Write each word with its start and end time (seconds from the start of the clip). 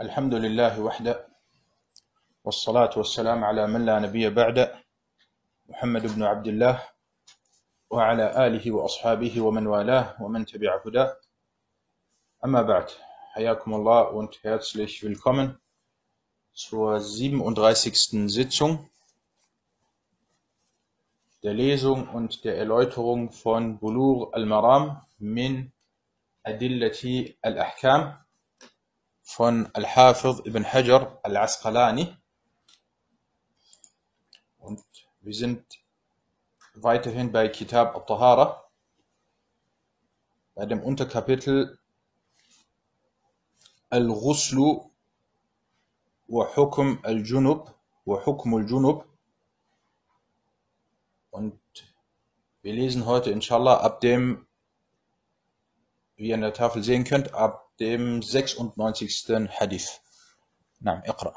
الحمد 0.00 0.34
لله 0.34 0.80
وحده 0.80 1.26
والصلاة 2.44 2.90
والسلام 2.96 3.44
على 3.44 3.66
من 3.66 3.86
لا 3.86 3.98
نبي 3.98 4.30
بعد 4.30 4.74
محمد 5.68 6.14
بن 6.14 6.22
عبد 6.22 6.46
الله 6.46 6.82
وعلى 7.90 8.46
آله 8.46 8.72
وأصحابه 8.72 9.40
ومن 9.40 9.66
والاه 9.66 10.22
ومن 10.22 10.46
تبع 10.46 10.82
هداه 10.86 11.16
أما 12.44 12.62
بعد 12.62 12.90
حياكم 13.34 13.74
الله 13.74 14.02
und 14.18 14.42
herzlich 14.42 15.02
willkommen 15.04 15.58
zur 16.54 16.98
37. 17.00 18.28
Sitzung 18.30 18.90
der 21.44 21.54
Lesung 21.54 22.08
und 22.08 22.44
der 22.44 22.58
Erläuterung 22.58 23.30
von 23.30 23.78
Bulur 23.78 24.34
al-Maram 24.34 25.02
min 25.18 25.70
Adillati 26.42 27.38
al-Ahkam 27.42 28.23
von 29.24 29.70
Al-Hafidh 29.72 30.44
ibn 30.44 30.64
Hajar 30.64 31.18
al-Asqalani. 31.22 32.14
Und 34.58 34.84
wir 35.20 35.34
sind 35.34 35.64
weiterhin 36.74 37.32
bei 37.32 37.48
Kitab 37.48 37.96
al-Tahara, 37.96 38.68
bei 40.54 40.66
dem 40.66 40.80
Unterkapitel 40.82 41.78
Al-Ghuslu 43.88 44.90
wa 46.26 46.56
Hukm 46.56 46.98
al-Junub 47.02 47.74
wa 48.04 48.24
Hukm 48.26 48.54
al-Junub. 48.54 49.06
Und 51.30 51.58
wir 52.60 52.74
lesen 52.74 53.06
heute 53.06 53.30
inshallah 53.30 53.80
ab 53.80 54.00
dem, 54.00 54.46
wie 56.16 56.28
ihr 56.28 56.34
an 56.34 56.42
der 56.42 56.52
Tafel 56.52 56.82
sehen 56.82 57.04
könnt, 57.04 57.32
ab 57.32 57.63
dem 57.80 58.22
96. 58.22 59.48
Hadith. 59.48 59.90
نعم 60.82 61.02
اقرأ. 61.06 61.34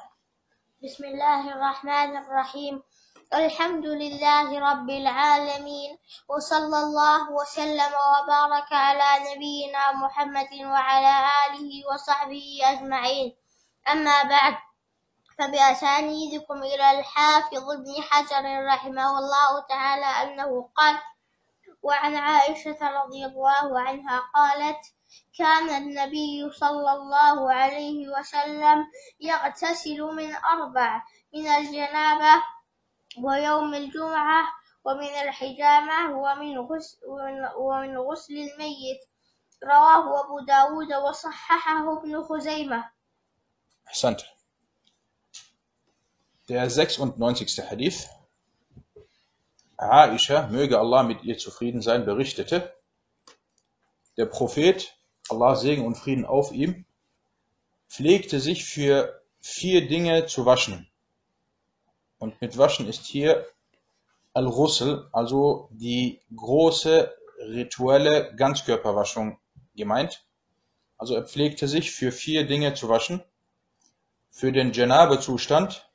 بسم 0.83 1.03
الله 1.05 1.53
الرحمن 1.53 2.17
الرحيم 2.17 2.83
الحمد 3.33 3.85
لله 3.85 4.59
رب 4.59 4.89
العالمين 4.89 5.97
وصلى 6.29 6.77
الله 6.77 7.31
وسلم 7.31 7.91
وبارك 8.13 8.69
على 8.71 9.09
نبينا 9.33 9.91
محمد 9.91 10.53
وعلى 10.53 11.13
آله 11.45 11.69
وصحبه 11.93 12.59
أجمعين 12.63 13.35
أما 13.89 14.23
بعد 14.23 14.55
فبأسانيدكم 15.39 16.57
إلى 16.63 16.99
الحافظ 16.99 17.69
ابن 17.71 17.93
حجر 18.09 18.65
رحمه 18.65 19.19
الله 19.19 19.59
تعالى 19.69 20.05
أنه 20.05 20.69
قال 20.75 20.95
وعن 21.83 22.15
عائشة 22.15 22.77
رضي 23.03 23.25
الله 23.25 23.79
عنها 23.79 24.19
قالت 24.35 24.81
كان 25.37 25.69
النبي 25.69 26.51
صلى 26.51 26.91
الله 26.93 27.53
عليه 27.53 28.07
وسلم 28.07 28.87
يغتسل 29.19 30.01
من 30.01 30.35
أربع 30.35 31.03
من 31.33 31.47
الجنابة 31.47 32.43
ويوم 33.23 33.73
الجمعة 33.73 34.43
ومن 34.83 35.13
الحجامة 35.23 36.17
ومن 36.17 36.57
غسل, 36.57 36.97
ومن 37.57 37.97
غسل 37.97 38.33
الميت 38.33 38.99
رواه 39.63 40.25
أبو 40.25 40.39
داود 40.39 40.93
وصححه 40.93 41.99
ابن 41.99 42.23
خزيمة 42.23 42.91
أحسنت. 43.87 44.21
Der 46.49 46.69
96. 46.69 47.59
Hadith. 47.69 48.07
Aisha, 49.77 50.47
möge 50.47 50.79
Allah 50.79 51.03
mit 51.03 51.23
ihr 51.23 51.37
zufrieden 51.37 51.81
sein, 51.81 52.05
berichtete, 52.05 52.73
der 54.17 54.25
Prophet 54.25 54.96
Allah 55.29 55.55
Segen 55.55 55.85
und 55.85 55.95
Frieden 55.95 56.25
auf 56.25 56.51
ihm, 56.51 56.85
pflegte 57.87 58.39
sich 58.39 58.65
für 58.65 59.21
vier 59.39 59.87
Dinge 59.87 60.25
zu 60.25 60.45
waschen. 60.45 60.89
Und 62.19 62.41
mit 62.41 62.57
Waschen 62.57 62.87
ist 62.87 63.05
hier 63.05 63.45
Al-Ghusl, 64.33 65.09
also 65.11 65.69
die 65.71 66.21
große 66.35 67.13
rituelle 67.39 68.35
Ganzkörperwaschung 68.35 69.39
gemeint. 69.75 70.25
Also 70.97 71.15
er 71.15 71.25
pflegte 71.25 71.67
sich 71.67 71.91
für 71.91 72.11
vier 72.11 72.45
Dinge 72.47 72.73
zu 72.73 72.89
waschen. 72.89 73.23
Für 74.31 74.51
den 74.51 74.73
Janabe-Zustand, 74.73 75.89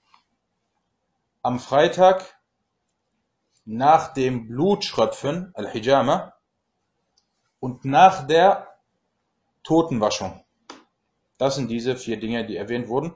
am 1.43 1.59
Freitag, 1.59 2.39
nach 3.65 4.13
dem 4.15 4.49
Blutschröpfen, 4.49 5.53
Al-Hijama, 5.55 6.35
und 7.61 7.85
nach 7.85 8.27
der 8.27 8.72
Totenwaschung. 9.63 10.45
Das 11.39 11.57
sind 11.57 11.71
diese 11.71 11.97
vier 11.97 12.19
Dinge, 12.19 12.47
die 12.47 12.57
erwähnt 12.57 12.89
wurden. 12.89 13.15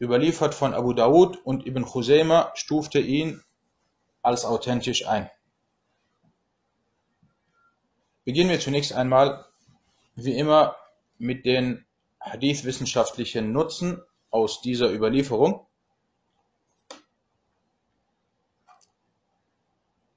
Überliefert 0.00 0.54
von 0.54 0.74
Abu 0.74 0.92
Dawud 0.92 1.38
und 1.44 1.66
Ibn 1.66 1.84
Khuzayma 1.84 2.52
stufte 2.54 3.00
ihn 3.00 3.42
als 4.22 4.44
authentisch 4.44 5.06
ein. 5.06 5.30
Beginnen 8.24 8.50
wir 8.50 8.60
zunächst 8.60 8.92
einmal, 8.92 9.46
wie 10.14 10.36
immer, 10.36 10.76
mit 11.18 11.46
den 11.46 11.86
hadith-wissenschaftlichen 12.20 13.52
Nutzen 13.52 14.02
aus 14.30 14.60
dieser 14.60 14.92
Überlieferung. 14.92 15.66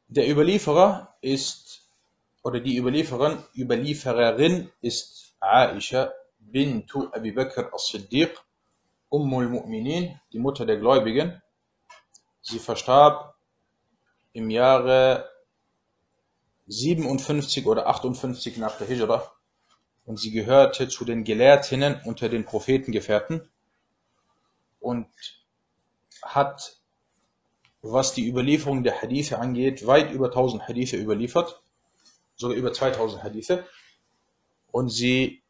Der 0.10 0.30
Überlieferer 0.30 1.16
ist, 1.22 1.90
oder 2.44 2.60
die 2.60 2.78
Überlieferin, 2.78 3.42
Überliefererin 3.56 4.70
ist 4.82 5.31
Aisha 5.42 6.14
bintu 6.40 7.10
Abi 7.12 7.32
Bakr 7.32 7.74
as-Siddiq, 7.74 8.38
Ummul 9.10 9.48
Mu'minin, 9.48 10.20
die 10.32 10.40
Mutter 10.40 10.66
der 10.66 10.78
Gläubigen. 10.78 11.42
Sie 12.42 12.60
verstarb 12.60 13.36
im 14.34 14.50
Jahre 14.50 15.30
57 16.68 17.66
oder 17.66 17.88
58 17.88 18.58
nach 18.58 18.78
der 18.78 18.88
Hijra 18.88 19.32
und 20.06 20.18
sie 20.18 20.32
gehörte 20.32 20.88
zu 20.88 21.06
den 21.06 21.24
Gelehrtinnen 21.24 22.02
unter 22.06 22.30
den 22.30 22.46
Prophetengefährten 22.46 23.50
und 24.80 25.08
hat, 26.22 26.78
was 27.82 28.14
die 28.14 28.28
Überlieferung 28.28 28.84
der 28.84 29.02
Hadithe 29.02 29.40
angeht, 29.40 29.86
weit 29.88 30.12
über 30.12 30.28
1000 30.28 30.68
Hadithe 30.68 30.98
überliefert, 30.98 31.62
sogar 32.36 32.56
über 32.56 32.72
2000 32.72 33.24
Hadithe 33.24 33.66
und 34.72 34.90
sie 34.90 35.42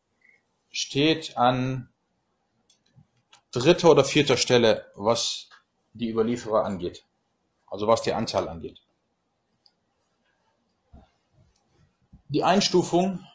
steht 0.72 1.38
an 1.38 1.90
dritter 3.52 3.92
oder 3.92 4.04
vierter 4.04 4.38
Stelle, 4.38 4.86
was 4.96 5.50
die 5.94 6.10
Überlieferer 6.10 6.66
angeht. 6.66 7.04
Also 7.68 7.88
was 7.88 8.02
die 8.02 8.14
Anzahl 8.14 8.48
angeht. 8.50 8.82
Die 12.30 12.44
Einstufung 12.44 13.26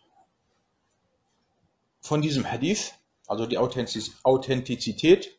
von 2.00 2.22
diesem 2.22 2.50
Hadith, 2.50 2.94
also 3.26 3.46
die 3.46 3.58
Authentizität, 3.58 5.36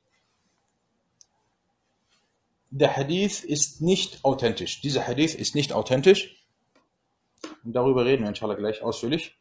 der 2.69 2.95
Hadith 2.95 3.43
ist 3.43 3.81
nicht 3.81 4.23
authentisch. 4.23 4.81
Dieser 4.81 5.07
Hadith 5.07 5.33
ist 5.33 5.55
nicht 5.55 5.73
authentisch. 5.73 6.35
Und 7.63 7.73
darüber 7.73 8.05
reden 8.05 8.23
wir 8.23 8.29
inshallah 8.29 8.55
gleich 8.55 8.81
ausführlich. 8.81 9.37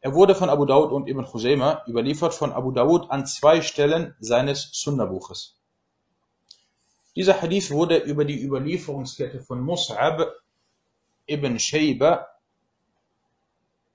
Er 0.00 0.14
wurde 0.14 0.34
von 0.34 0.48
Abu 0.48 0.64
Dawud 0.64 0.92
und 0.92 1.08
Ibn 1.08 1.24
Khuzaymah 1.24 1.82
überliefert 1.88 2.32
von 2.32 2.52
Abu 2.52 2.70
Dawud 2.70 3.10
an 3.10 3.26
zwei 3.26 3.62
Stellen 3.62 4.14
seines 4.20 4.70
Sunna-Buches. 4.72 5.56
Dieser 7.16 7.42
Hadith 7.42 7.72
wurde 7.72 7.96
über 7.96 8.24
die 8.24 8.40
Überlieferungskette 8.40 9.40
von 9.40 9.60
Mus'ab 9.60 10.30
ibn 11.26 11.58
Shayba, 11.58 12.28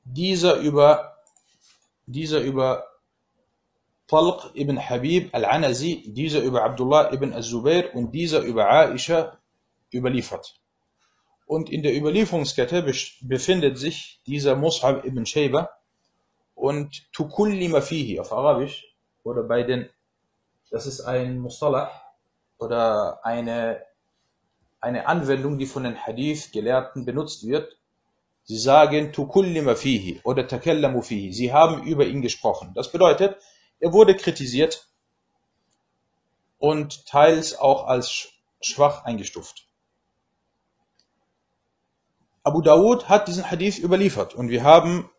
dieser 0.03 0.57
über, 0.57 1.15
dieser 2.05 2.41
über 2.41 2.85
Talq 4.07 4.51
ibn 4.55 4.77
Habib 4.77 5.33
al-Anazi, 5.33 6.03
dieser 6.05 6.41
über 6.41 6.65
Abdullah 6.65 7.13
ibn 7.13 7.31
Az-Zubair 7.31 7.95
und 7.95 8.11
dieser 8.11 8.41
über 8.41 8.69
Aisha 8.69 9.37
überliefert. 9.93 10.59
Und 11.45 11.69
in 11.69 11.81
der 11.81 11.95
Überlieferungskette 11.95 12.83
befindet 13.21 13.77
sich 13.77 14.19
dieser 14.27 14.55
Mus'ab 14.55 15.05
ibn 15.05 15.25
Shayba, 15.25 15.69
und 16.55 17.11
tukullima 17.13 17.81
fihi 17.81 18.19
auf 18.19 18.31
Arabisch 18.31 18.85
oder 19.23 19.43
bei 19.43 19.63
den, 19.63 19.89
das 20.69 20.85
ist 20.85 21.01
ein 21.01 21.39
Mustalah 21.39 21.91
oder 22.57 23.25
eine, 23.25 23.81
eine 24.79 25.07
Anwendung, 25.07 25.57
die 25.57 25.65
von 25.65 25.83
den 25.83 25.97
Hadith-Gelehrten 25.97 27.05
benutzt 27.05 27.47
wird. 27.47 27.77
Sie 28.43 28.57
sagen 28.57 29.13
tukullima 29.13 29.75
fihi 29.75 30.21
oder 30.23 30.47
takallamu 30.47 31.01
fihi. 31.01 31.31
Sie 31.33 31.53
haben 31.53 31.83
über 31.83 32.05
ihn 32.05 32.21
gesprochen. 32.21 32.73
Das 32.75 32.91
bedeutet, 32.91 33.37
er 33.79 33.93
wurde 33.93 34.15
kritisiert 34.15 34.87
und 36.57 37.05
teils 37.05 37.57
auch 37.57 37.87
als 37.87 38.29
schwach 38.61 39.03
eingestuft. 39.05 39.67
Abu 42.43 42.61
Dawud 42.61 43.07
hat 43.07 43.27
diesen 43.29 43.49
Hadith 43.49 43.79
überliefert 43.79 44.35
und 44.35 44.49
wir 44.49 44.63
haben 44.63 45.09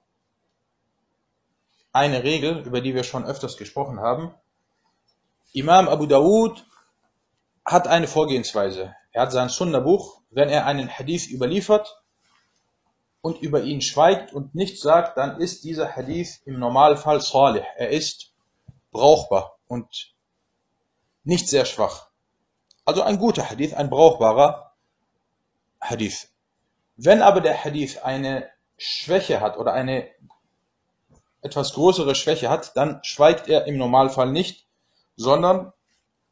eine 1.95 2.25
Regel, 2.25 2.59
über 2.67 2.81
die 2.81 2.95
wir 2.95 3.05
schon 3.05 3.25
öfters 3.25 3.57
gesprochen 3.57 4.01
haben. 4.01 4.35
Imam 5.53 5.89
Abu 5.89 6.07
Dawud 6.07 6.67
hat 7.65 7.87
eine 7.87 8.09
Vorgehensweise. 8.09 8.95
Er 9.13 9.23
hat 9.23 9.33
sein 9.33 9.49
Sunna-Buch, 9.49 10.21
wenn 10.31 10.49
er 10.49 10.67
einen 10.67 10.91
Hadith 10.91 11.31
überliefert 11.31 12.03
und 13.21 13.41
über 13.41 13.63
ihn 13.63 13.81
schweigt 13.81 14.33
und 14.33 14.57
nichts 14.57 14.81
sagt, 14.81 15.17
dann 15.17 15.41
ist 15.41 15.63
dieser 15.63 15.95
Hadith 15.95 16.43
im 16.45 16.59
Normalfall 16.59 17.21
salih. 17.21 17.63
Er 17.77 17.91
ist 17.91 18.33
brauchbar 18.91 19.57
und 19.69 20.15
nicht 21.23 21.49
sehr 21.49 21.65
schwach. 21.65 22.09
Also 22.85 23.03
ein 23.03 23.19
guter 23.19 23.49
Hadith, 23.49 23.73
ein 23.73 23.89
brauchbarer 23.89 24.73
Hadith. 25.81 26.29
Wenn 26.97 27.23
aber 27.23 27.41
der 27.41 27.65
Hadith 27.65 27.99
eine 27.99 28.51
Schwäche 28.77 29.41
hat 29.41 29.59
oder 29.59 29.73
eine 29.73 30.09
etwas 31.44 31.74
größere 31.74 32.16
Schwäche 32.16 32.50
hat, 32.50 32.76
dann 32.76 33.00
schweigt 33.04 33.48
er 33.48 33.66
im 33.66 33.78
Normalfall 33.78 34.32
nicht, 34.32 34.66
sondern 35.16 35.74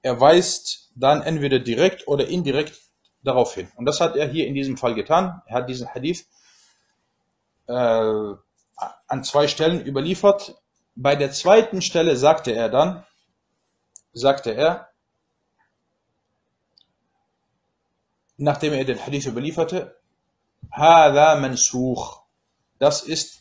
er 0.01 0.19
weist 0.19 0.92
dann 0.95 1.21
entweder 1.21 1.59
direkt 1.59 2.07
oder 2.07 2.27
indirekt 2.27 2.80
darauf 3.24 3.54
hin. 3.54 3.71
Und 3.75 3.86
das 3.86 4.01
hat 4.01 4.15
er 4.15 4.27
hier 4.27 4.48
in 4.48 4.54
diesem 4.54 4.77
Fall 4.77 4.95
getan. 4.95 5.42
Er 5.45 5.57
hat 5.57 5.69
diesen 5.69 5.94
Hadith 5.94 6.25
äh, 7.68 7.74
an 7.74 9.24
zwei 9.24 9.48
Stellen 9.48 9.86
überliefert. 9.86 10.56
Bei 10.95 11.15
der 11.15 11.31
zweiten 11.31 11.81
Stelle 11.81 12.15
sagte 12.18 12.51
er 12.51 12.69
dann, 12.69 13.06
sagte 14.13 14.51
er, 14.51 14.89
nachdem 18.38 18.74
er 18.74 18.86
den 18.86 19.04
Hadith 19.04 19.25
überlieferte, 19.25 19.98
هذا 20.71 21.36
منسوخ. 21.36 22.24
Das 22.80 23.01
ist 23.01 23.40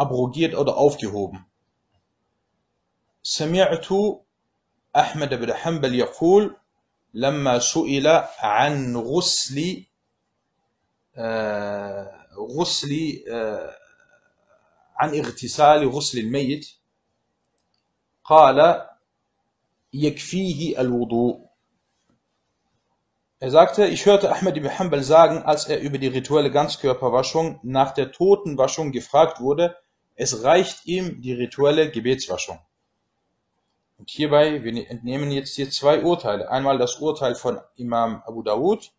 abrogiert 0.00 0.54
oder 0.54 0.76
aufgehoben. 0.76 1.46
سمعت 3.22 3.88
أحمد 4.96 5.34
بن 5.34 5.52
حنبل 5.52 5.94
يقول 5.94 6.56
لما 7.14 7.58
سئل 7.58 8.06
عن 8.38 8.96
غسل 8.96 9.84
غسل 12.58 12.92
عن 14.96 15.14
اغتسال 15.14 15.88
غسل 15.88 16.18
الميت 16.18 16.68
قال 18.24 18.86
يكفيه 19.92 20.80
الوضوء 20.80 21.46
Er 23.38 23.50
sagte, 23.50 23.86
ich 23.86 24.06
hörte 24.06 24.34
Ahmed 24.34 24.56
ibn 24.56 24.78
Hanbal 24.78 25.02
sagen, 25.02 25.42
als 25.42 25.66
er 25.66 25.78
über 25.80 25.98
die 25.98 26.06
rituelle 26.06 26.50
Ganzkörperwaschung 26.50 27.60
nach 27.62 27.92
der 27.92 28.10
Totenwaschung 28.10 28.92
gefragt 28.92 29.40
wurde, 29.40 29.76
es 30.15 30.43
reicht 30.43 30.85
ihm 30.85 31.21
die 31.21 31.33
rituelle 31.33 31.89
Gebetswaschung. 31.91 32.59
Und 33.97 34.09
hierbei, 34.09 34.63
wir 34.63 34.89
entnehmen 34.89 35.31
jetzt 35.31 35.55
hier 35.55 35.69
zwei 35.69 36.01
Urteile. 36.03 36.49
Einmal 36.49 36.77
das 36.77 36.95
Urteil 36.95 37.35
von 37.35 37.59
Imam 37.75 38.23
Abu 38.25 38.41
Dawud, 38.41 38.91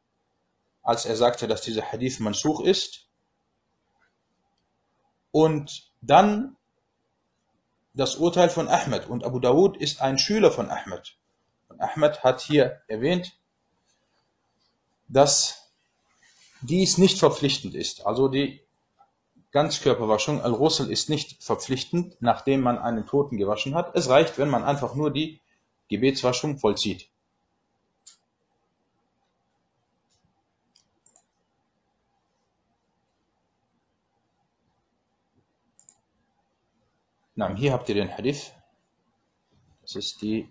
als 0.83 1.07
er 1.07 1.17
sagte, 1.17 1.49
dass 1.49 1.63
dieser 1.63 1.83
Hadith 1.83 2.21
mansuch 2.21 2.61
ist. 2.61 3.09
Und 5.33 5.91
dann 6.01 6.57
das 7.95 8.17
Urteil 8.17 8.49
von 8.49 8.69
Ahmed. 8.69 9.09
Und 9.09 9.25
Abu 9.25 9.39
Dawud 9.39 9.77
ist 9.77 10.01
ein 10.01 10.19
Schüler 10.19 10.51
von 10.51 10.71
Ahmed. 10.71 11.17
Und 11.69 11.81
Ahmed 11.81 12.23
hat 12.23 12.41
hier 12.41 12.83
erwähnt, 12.87 13.33
dass 15.09 15.73
dies 16.61 16.97
nicht 16.97 17.19
verpflichtend 17.19 17.75
ist. 17.75 18.07
Also 18.07 18.29
die 18.29 18.63
Ganzkörperwaschung, 19.53 20.41
Al-Ghusl, 20.41 20.91
ist 20.91 21.11
nicht 21.11 21.43
verpflichtend, 21.43 22.17
nachdem 22.21 22.63
man 22.63 22.79
einen 22.79 23.07
Toten 23.07 23.37
gewaschen 23.37 23.75
hat. 23.75 23.95
Es 23.95 24.09
reicht, 24.09 24.39
wenn 24.39 24.49
man 24.49 24.65
einfach 24.65 24.95
nur 24.95 25.11
die 25.11 25.41
Gebetswaschung 25.89 26.59
vollzieht. 26.59 27.11
Na, 37.35 37.55
hier 37.55 37.73
habt 37.73 37.89
ihr 37.91 37.95
den 37.95 38.11
Hadith. 38.11 38.53
Das 39.83 39.97
ist 39.97 40.23
die 40.23 40.51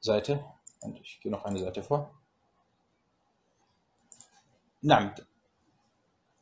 Seite. 0.00 0.44
Und 0.80 1.00
ich 1.00 1.20
gehe 1.20 1.32
noch 1.32 1.44
eine 1.44 1.58
Seite 1.58 1.82
vor. 1.82 2.14
Na, 4.82 5.14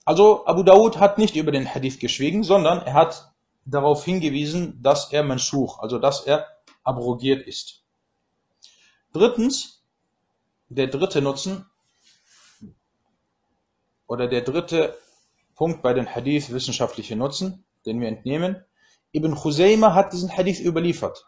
also 0.05 0.47
Abu 0.47 0.63
Dawud 0.63 0.99
hat 0.99 1.19
nicht 1.19 1.37
über 1.37 1.53
den 1.53 1.73
Hadith 1.73 2.01
geschwiegen, 2.01 2.43
sondern 2.43 2.81
er 2.83 2.95
hat 2.95 3.33
darauf 3.65 4.05
hingewiesen, 4.05 4.83
dass 4.83 5.13
er 5.13 5.23
Mansuch, 5.23 5.79
also 5.79 5.99
dass 5.99 6.23
er 6.27 6.47
abrogiert 6.83 7.47
ist. 7.47 7.85
Drittens, 9.13 9.83
der 10.69 10.89
dritte 10.89 11.23
Nutzen 11.23 11.67
oder 14.07 14.27
der 14.27 14.41
dritte 14.41 14.99
Punkt 15.55 15.83
bei 15.83 15.93
den 15.93 16.13
Hadith 16.13 16.51
wissenschaftliche 16.51 17.15
Nutzen, 17.15 17.65
den 17.87 18.01
wir 18.01 18.09
entnehmen. 18.09 18.65
Ibn 19.13 19.35
Khuzayma 19.35 19.95
hat 19.95 20.13
diesen 20.13 20.35
Hadith 20.35 20.61
überliefert. 20.61 21.25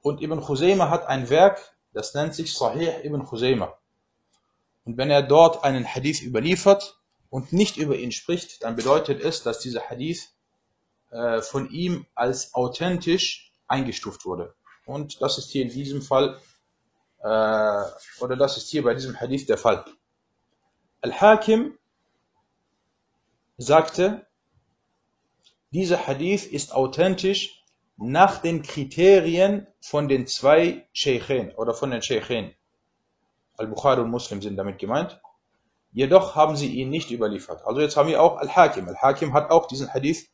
Und 0.00 0.22
Ibn 0.22 0.40
Khuzayma 0.40 0.88
hat 0.88 1.06
ein 1.06 1.28
Werk, 1.28 1.74
das 1.92 2.14
nennt 2.14 2.34
sich 2.34 2.54
Sahih 2.54 3.04
ibn 3.04 3.24
Khuzayma. 3.24 3.74
Und 4.84 4.96
wenn 4.96 5.10
er 5.10 5.22
dort 5.22 5.62
einen 5.62 5.84
Hadith 5.84 6.22
überliefert 6.22 6.99
und 7.30 7.52
nicht 7.52 7.76
über 7.76 7.96
ihn 7.96 8.12
spricht, 8.12 8.62
dann 8.64 8.76
bedeutet 8.76 9.20
es, 9.22 9.42
dass 9.42 9.60
dieser 9.60 9.88
Hadith 9.88 10.28
äh, 11.10 11.40
von 11.40 11.70
ihm 11.70 12.06
als 12.14 12.54
authentisch 12.54 13.52
eingestuft 13.66 14.26
wurde. 14.26 14.54
Und 14.84 15.22
das 15.22 15.38
ist 15.38 15.50
hier 15.50 15.62
in 15.62 15.70
diesem 15.70 16.02
Fall, 16.02 16.40
äh, 17.20 17.24
oder 18.20 18.36
das 18.36 18.56
ist 18.56 18.68
hier 18.68 18.82
bei 18.82 18.94
diesem 18.94 19.18
Hadith 19.18 19.46
der 19.46 19.58
Fall. 19.58 19.84
Al-Hakim 21.00 21.78
sagte, 23.56 24.26
dieser 25.70 26.06
Hadith 26.06 26.46
ist 26.46 26.74
authentisch 26.74 27.64
nach 27.96 28.38
den 28.38 28.62
Kriterien 28.62 29.66
von 29.80 30.08
den 30.08 30.26
zwei 30.26 30.88
Sheikhen 30.92 31.52
oder 31.54 31.74
von 31.74 31.90
den 31.90 32.02
Sheikhen. 32.02 32.54
Al-Bukhari 33.56 34.00
und 34.00 34.10
Muslim 34.10 34.42
sind 34.42 34.56
damit 34.56 34.78
gemeint. 34.78 35.20
Jedoch 35.92 36.36
haben 36.36 36.56
sie 36.56 36.68
ihn 36.68 36.90
nicht 36.90 37.10
überliefert. 37.10 37.64
Also 37.64 37.80
jetzt 37.80 37.96
haben 37.96 38.08
wir 38.08 38.22
auch 38.22 38.38
Al-Hakim. 38.38 38.88
Al-Hakim 38.88 39.32
hat 39.32 39.50
auch 39.50 39.66
diesen 39.66 39.92
Hadith 39.92 40.28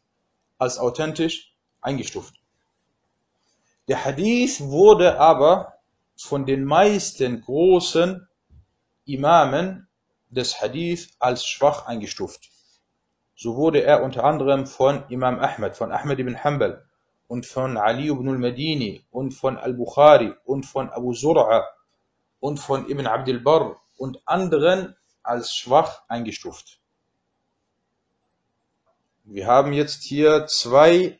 als 0.58 0.78
authentisch 0.78 1.54
eingestuft. 1.80 2.34
Der 3.88 4.04
Hadith 4.04 4.60
wurde 4.60 5.18
aber 5.18 5.74
von 6.16 6.44
den 6.44 6.64
meisten 6.64 7.42
großen 7.42 8.26
Imamen 9.04 9.88
des 10.28 10.60
Hadith 10.60 11.10
als 11.18 11.46
schwach 11.46 11.86
eingestuft. 11.86 12.50
So 13.34 13.56
wurde 13.56 13.82
er 13.82 14.02
unter 14.02 14.24
anderem 14.24 14.66
von 14.66 15.04
Imam 15.08 15.38
Ahmad, 15.38 15.76
von 15.76 15.92
Ahmad 15.92 16.18
ibn 16.18 16.42
Hanbal, 16.42 16.86
und 17.28 17.46
von 17.46 17.76
Ali 17.76 18.08
ibn 18.08 18.28
al-Madini 18.28 19.04
und 19.10 19.32
von 19.32 19.58
al-Bukhari 19.58 20.32
und 20.44 20.64
von 20.64 20.90
Abu 20.90 21.12
Zur'a 21.12 21.64
und 22.40 22.58
von 22.58 22.88
Ibn 22.88 23.06
Abdul 23.06 23.40
Barr 23.40 23.76
und 23.96 24.20
anderen 24.26 24.96
als 25.26 25.54
schwach 25.54 26.02
eingestuft. 26.08 26.80
Wir 29.24 29.46
haben 29.46 29.72
jetzt 29.72 30.04
hier 30.04 30.46
zwei 30.46 31.18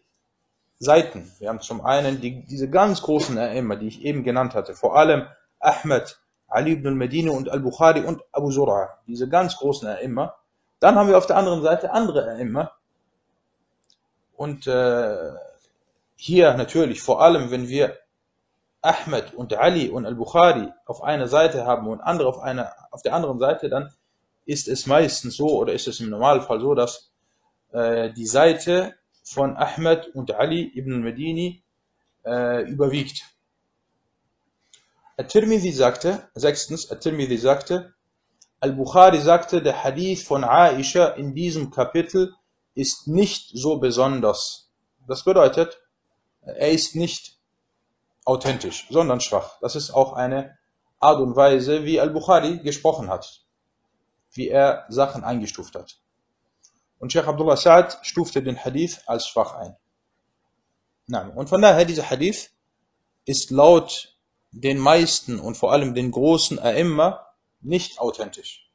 Seiten. 0.78 1.32
Wir 1.38 1.48
haben 1.48 1.60
zum 1.60 1.84
einen 1.84 2.20
die, 2.20 2.44
diese 2.44 2.70
ganz 2.70 3.02
großen 3.02 3.36
A'imma, 3.38 3.76
die 3.76 3.88
ich 3.88 4.02
eben 4.02 4.22
genannt 4.22 4.54
hatte, 4.54 4.74
vor 4.74 4.96
allem 4.96 5.26
Ahmed, 5.58 6.20
Ali 6.48 6.72
ibn 6.72 6.86
al-Madini 6.86 7.30
und 7.30 7.48
al-Bukhari 7.48 8.00
und 8.00 8.22
Abu 8.30 8.50
Zur'a, 8.50 8.90
diese 9.06 9.28
ganz 9.28 9.56
großen 9.56 9.88
A'imma. 9.88 10.34
Dann 10.78 10.94
haben 10.94 11.08
wir 11.08 11.18
auf 11.18 11.26
der 11.26 11.36
anderen 11.36 11.62
Seite 11.62 11.90
andere 11.92 12.30
A'imma. 12.30 12.70
Und 14.36 14.66
äh, 14.66 15.32
hier 16.14 16.54
natürlich, 16.54 17.02
vor 17.02 17.22
allem 17.22 17.50
wenn 17.50 17.68
wir 17.68 17.98
Ahmed 18.86 19.34
und 19.34 19.52
Ali 19.54 19.88
und 19.88 20.06
Al-Bukhari 20.06 20.72
auf 20.86 21.02
einer 21.02 21.28
Seite 21.28 21.66
haben 21.66 21.88
und 21.88 22.00
andere 22.00 22.28
auf, 22.28 22.38
einer, 22.38 22.72
auf 22.90 23.02
der 23.02 23.14
anderen 23.14 23.38
Seite, 23.38 23.68
dann 23.68 23.92
ist 24.44 24.68
es 24.68 24.86
meistens 24.86 25.36
so 25.36 25.58
oder 25.58 25.72
ist 25.72 25.88
es 25.88 26.00
im 26.00 26.08
Normalfall 26.08 26.60
so, 26.60 26.74
dass 26.74 27.10
äh, 27.72 28.12
die 28.12 28.26
Seite 28.26 28.94
von 29.24 29.56
Ahmed 29.56 30.06
und 30.14 30.32
Ali 30.32 30.70
ibn 30.74 30.94
al-Madini 30.94 31.62
äh, 32.24 32.62
überwiegt. 32.62 33.24
At-Tirmidhi 35.16 35.72
sagte, 35.72 36.28
sechstens, 36.34 36.90
At-Tirmidhi 36.90 37.38
sagte, 37.38 37.94
Al-Bukhari 38.60 39.20
sagte, 39.20 39.62
der 39.62 39.82
Hadith 39.82 40.22
von 40.22 40.44
Aisha 40.44 41.08
in 41.08 41.34
diesem 41.34 41.70
Kapitel 41.70 42.34
ist 42.74 43.08
nicht 43.08 43.50
so 43.52 43.78
besonders. 43.78 44.70
Das 45.08 45.24
bedeutet, 45.24 45.80
er 46.42 46.70
ist 46.70 46.94
nicht 46.94 47.35
authentisch, 48.26 48.86
sondern 48.90 49.20
schwach. 49.20 49.58
Das 49.60 49.76
ist 49.76 49.90
auch 49.90 50.12
eine 50.12 50.58
Art 50.98 51.20
und 51.20 51.36
Weise, 51.36 51.84
wie 51.84 52.00
Al-Bukhari 52.00 52.58
gesprochen 52.58 53.08
hat, 53.08 53.46
wie 54.32 54.48
er 54.48 54.84
Sachen 54.88 55.24
eingestuft 55.24 55.74
hat. 55.74 55.98
Und 56.98 57.12
Sheikh 57.12 57.28
Abdullah 57.28 57.54
Sa'ad 57.54 57.98
stufte 58.02 58.42
den 58.42 58.62
Hadith 58.62 59.00
als 59.06 59.28
schwach 59.28 59.54
ein. 59.54 59.76
Und 61.36 61.48
von 61.48 61.62
daher, 61.62 61.84
dieser 61.84 62.10
Hadith 62.10 62.50
ist 63.24 63.50
laut 63.50 64.16
den 64.50 64.78
meisten 64.78 65.38
und 65.38 65.56
vor 65.56 65.72
allem 65.72 65.94
den 65.94 66.10
großen 66.10 66.58
A'imma 66.58 67.20
nicht 67.60 68.00
authentisch. 68.00 68.68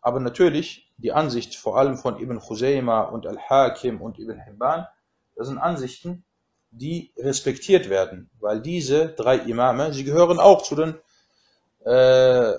Aber 0.00 0.20
natürlich, 0.20 0.92
die 0.96 1.12
Ansicht 1.12 1.56
vor 1.56 1.76
allem 1.78 1.98
von 1.98 2.20
Ibn 2.20 2.38
Khuzayma 2.38 3.02
und 3.02 3.26
Al-Hakim 3.26 4.00
und 4.00 4.18
Ibn 4.18 4.38
Hibban, 4.38 4.86
das 5.34 5.48
sind 5.48 5.58
Ansichten, 5.58 6.24
die 6.76 7.12
respektiert 7.16 7.88
werden, 7.88 8.30
weil 8.40 8.60
diese 8.60 9.08
drei 9.08 9.36
Imame, 9.36 9.92
sie 9.92 10.04
gehören 10.04 10.40
auch 10.40 10.62
zu 10.62 10.74
den 10.74 10.98
äh, 11.84 12.54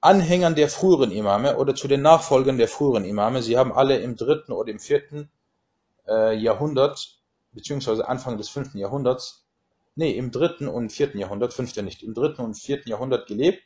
Anhängern 0.00 0.54
der 0.54 0.68
früheren 0.68 1.10
Imame 1.10 1.56
oder 1.56 1.74
zu 1.74 1.88
den 1.88 2.02
Nachfolgern 2.02 2.58
der 2.58 2.68
früheren 2.68 3.04
Imame. 3.04 3.42
Sie 3.42 3.56
haben 3.56 3.72
alle 3.72 3.98
im 3.98 4.16
dritten 4.16 4.52
oder 4.52 4.70
im 4.70 4.78
vierten 4.78 5.30
äh, 6.06 6.36
Jahrhundert, 6.36 7.18
beziehungsweise 7.52 8.06
Anfang 8.06 8.36
des 8.36 8.48
fünften 8.48 8.78
Jahrhunderts, 8.78 9.46
nee, 9.94 10.12
im 10.12 10.30
dritten 10.30 10.68
und 10.68 10.92
vierten 10.92 11.18
Jahrhundert, 11.18 11.54
fünfte 11.54 11.82
nicht, 11.82 12.02
im 12.02 12.14
dritten 12.14 12.42
und 12.42 12.54
vierten 12.54 12.90
Jahrhundert 12.90 13.26
gelebt 13.26 13.62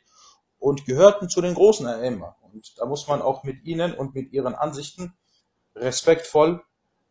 und 0.57 0.85
gehörten 0.85 1.29
zu 1.29 1.41
den 1.41 1.53
großen 1.53 1.85
A'imma. 1.85 2.35
Und 2.41 2.79
da 2.79 2.85
muss 2.85 3.07
man 3.07 3.21
auch 3.21 3.43
mit 3.43 3.65
ihnen 3.65 3.93
und 3.93 4.15
mit 4.15 4.31
ihren 4.31 4.55
Ansichten 4.55 5.13
respektvoll 5.75 6.63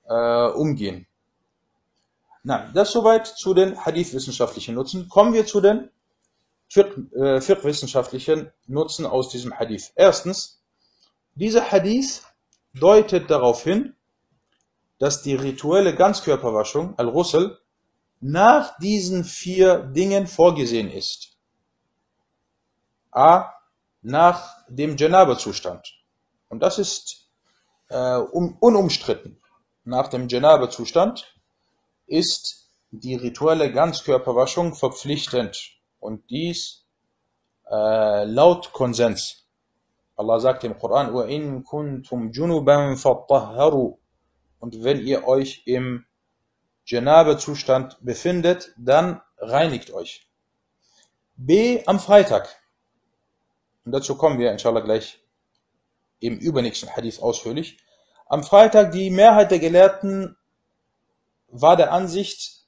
äh, 0.08 0.48
umgehen. 0.48 1.06
Na, 2.42 2.70
das 2.72 2.92
soweit 2.92 3.26
zu 3.26 3.52
den 3.54 3.84
Hadith-wissenschaftlichen 3.84 4.74
Nutzen. 4.74 5.08
Kommen 5.08 5.34
wir 5.34 5.46
zu 5.46 5.60
den 5.60 5.90
Fiqh-wissenschaftlichen 6.68 8.46
äh, 8.46 8.50
Nutzen 8.66 9.04
aus 9.04 9.28
diesem 9.28 9.58
Hadith. 9.58 9.92
Erstens, 9.94 10.62
dieser 11.34 11.70
Hadith 11.70 12.22
deutet 12.74 13.30
darauf 13.30 13.62
hin, 13.64 13.94
dass 14.98 15.22
die 15.22 15.34
rituelle 15.34 15.94
Ganzkörperwaschung, 15.94 16.98
Al-Ghusl, 16.98 17.58
nach 18.20 18.78
diesen 18.78 19.24
vier 19.24 19.78
Dingen 19.78 20.26
vorgesehen 20.26 20.90
ist. 20.90 21.36
A. 23.10 23.52
Nach 24.02 24.64
dem 24.68 24.96
Janaba-Zustand. 24.96 25.94
Und 26.48 26.60
das 26.60 26.78
ist 26.78 27.28
äh, 27.88 28.16
um, 28.16 28.56
unumstritten. 28.60 29.40
Nach 29.84 30.08
dem 30.08 30.28
Janaba-Zustand 30.28 31.34
ist 32.10 32.68
die 32.90 33.14
rituelle 33.14 33.72
Ganzkörperwaschung 33.72 34.74
verpflichtend 34.74 35.78
und 36.00 36.28
dies 36.28 36.84
äh, 37.70 38.24
laut 38.24 38.72
Konsens. 38.72 39.46
Allah 40.16 40.40
sagt 40.40 40.64
im 40.64 40.78
Koran: 40.78 41.14
"Wa 41.14 41.24
kuntum 41.62 42.32
junuban. 42.32 42.98
Und 44.58 44.84
wenn 44.84 45.00
ihr 45.00 45.26
euch 45.26 45.62
im 45.66 46.04
Janabe-Zustand 46.84 47.98
befindet, 48.02 48.74
dann 48.76 49.22
reinigt 49.38 49.92
euch. 49.92 50.28
B 51.36 51.82
am 51.86 52.00
Freitag. 52.00 52.54
Und 53.84 53.92
dazu 53.92 54.16
kommen 54.16 54.38
wir 54.38 54.52
inshallah 54.52 54.80
gleich 54.80 55.20
im 56.18 56.36
übernächsten 56.38 56.94
Hadith 56.94 57.20
ausführlich. 57.20 57.78
Am 58.26 58.42
Freitag 58.42 58.92
die 58.92 59.10
Mehrheit 59.10 59.50
der 59.50 59.58
Gelehrten 59.58 60.36
war 61.50 61.76
der 61.76 61.92
Ansicht, 61.92 62.64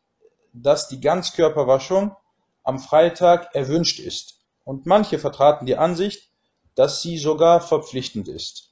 dass 0.53 0.89
die 0.89 1.01
Ganzkörperwaschung 1.01 2.17
am 2.63 2.79
Freitag 2.79 3.55
erwünscht 3.55 3.99
ist. 3.99 4.39
Und 4.65 4.87
manche 4.87 5.19
vertraten 5.19 5.67
die 5.67 5.77
Ansicht, 5.77 6.31
dass 6.75 7.03
sie 7.03 7.19
sogar 7.19 7.61
verpflichtend 7.61 8.29
ist. 8.29 8.71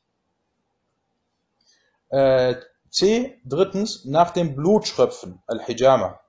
Äh, 2.09 2.57
C. 2.91 3.41
Drittens, 3.45 4.05
nach 4.05 4.31
dem 4.31 4.57
Blutschröpfen, 4.57 5.43
Al-Hijama. 5.47 6.21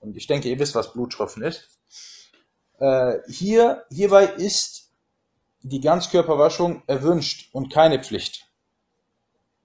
Und 0.00 0.16
ich 0.16 0.26
denke, 0.26 0.48
ihr 0.48 0.58
wisst, 0.58 0.74
was 0.74 0.92
Blutschröpfen 0.92 1.42
ist. 1.42 1.68
Äh, 2.78 3.18
hier, 3.28 3.84
hierbei 3.90 4.26
ist 4.26 4.90
die 5.62 5.80
Ganzkörperwaschung 5.80 6.82
erwünscht 6.86 7.48
und 7.52 7.72
keine 7.72 8.02
Pflicht. 8.02 8.46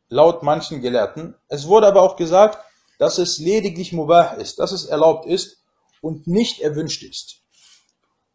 Laut 0.10 0.43
manchen 0.43 0.81
Gelehrten. 0.81 1.36
Es 1.48 1.67
wurde 1.67 1.88
aber 1.88 2.01
auch 2.01 2.15
gesagt, 2.15 2.57
dass 3.03 3.17
es 3.17 3.38
lediglich 3.38 3.91
mubah 3.91 4.36
ist, 4.36 4.60
dass 4.60 4.72
es 4.72 4.86
erlaubt 4.86 5.25
ist 5.25 5.62
und 6.00 6.25
nicht 6.25 6.62
erwünscht 6.62 7.03
ist. 7.03 7.41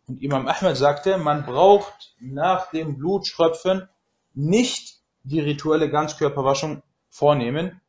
Und 0.06 0.22
Imam 0.22 0.46
Ahmed 0.46 0.76
sagte, 0.76 1.16
man 1.16 1.46
braucht 1.46 2.14
nach 2.20 2.68
dem 2.70 2.98
Blutschröpfen 2.98 3.88
nicht 4.34 5.00
die 5.22 5.40
rituelle 5.40 5.88
Ganzkörperwaschung 5.88 6.82
vornehmen. 7.08 7.80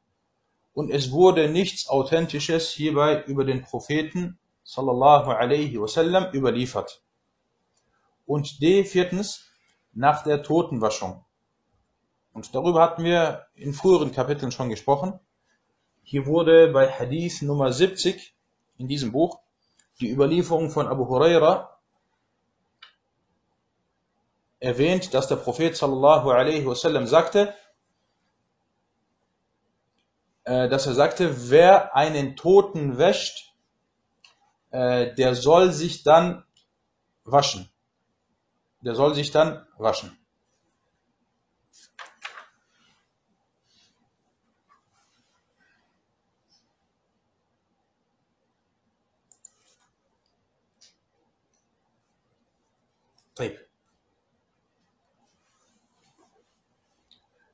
Und 0.71 0.89
es 0.89 1.11
wurde 1.11 1.49
nichts 1.49 1.89
Authentisches 1.89 2.69
hierbei 2.69 3.23
über 3.23 3.43
den 3.43 3.61
Propheten 3.61 4.39
sallallahu 4.63 5.31
alaihi 5.31 5.81
wasallam 5.81 6.33
überliefert. 6.33 7.03
Und 8.25 8.61
D, 8.61 8.85
viertens, 8.85 9.51
nach 9.91 10.23
der 10.23 10.43
Totenwaschung. 10.43 11.25
Und 12.31 12.55
darüber 12.55 12.81
hatten 12.81 13.03
wir 13.03 13.47
in 13.53 13.73
früheren 13.73 14.13
Kapiteln 14.13 14.53
schon 14.53 14.69
gesprochen. 14.69 15.19
Hier 16.11 16.25
wurde 16.25 16.69
bei 16.69 16.91
Hadith 16.91 17.43
Nummer 17.43 17.71
70 17.71 18.33
in 18.79 18.87
diesem 18.87 19.11
Buch 19.11 19.41
die 19.99 20.09
Überlieferung 20.09 20.71
von 20.71 20.87
Abu 20.87 21.07
Huraira 21.07 21.79
erwähnt, 24.59 25.13
dass 25.13 25.27
der 25.27 25.35
Prophet 25.35 25.77
sallallahu 25.77 26.31
alaihi 26.31 26.65
wasallam 26.65 27.05
sagte, 27.05 27.53
äh, 30.45 30.67
dass 30.67 30.87
er 30.87 30.95
sagte, 30.95 31.51
wer 31.51 31.95
einen 31.95 32.35
Toten 32.35 32.97
wäscht, 32.97 33.53
äh, 34.71 35.13
der 35.13 35.35
soll 35.35 35.71
sich 35.71 36.01
dann 36.01 36.43
waschen. 37.23 37.69
Der 38.81 38.95
soll 38.95 39.13
sich 39.13 39.29
dann 39.29 39.63
waschen. 39.77 40.18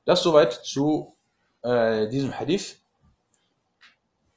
Das 0.04 0.22
soweit 0.22 0.52
zu 0.52 1.16
äh, 1.62 2.08
diesem 2.08 2.38
Hadith. 2.38 2.80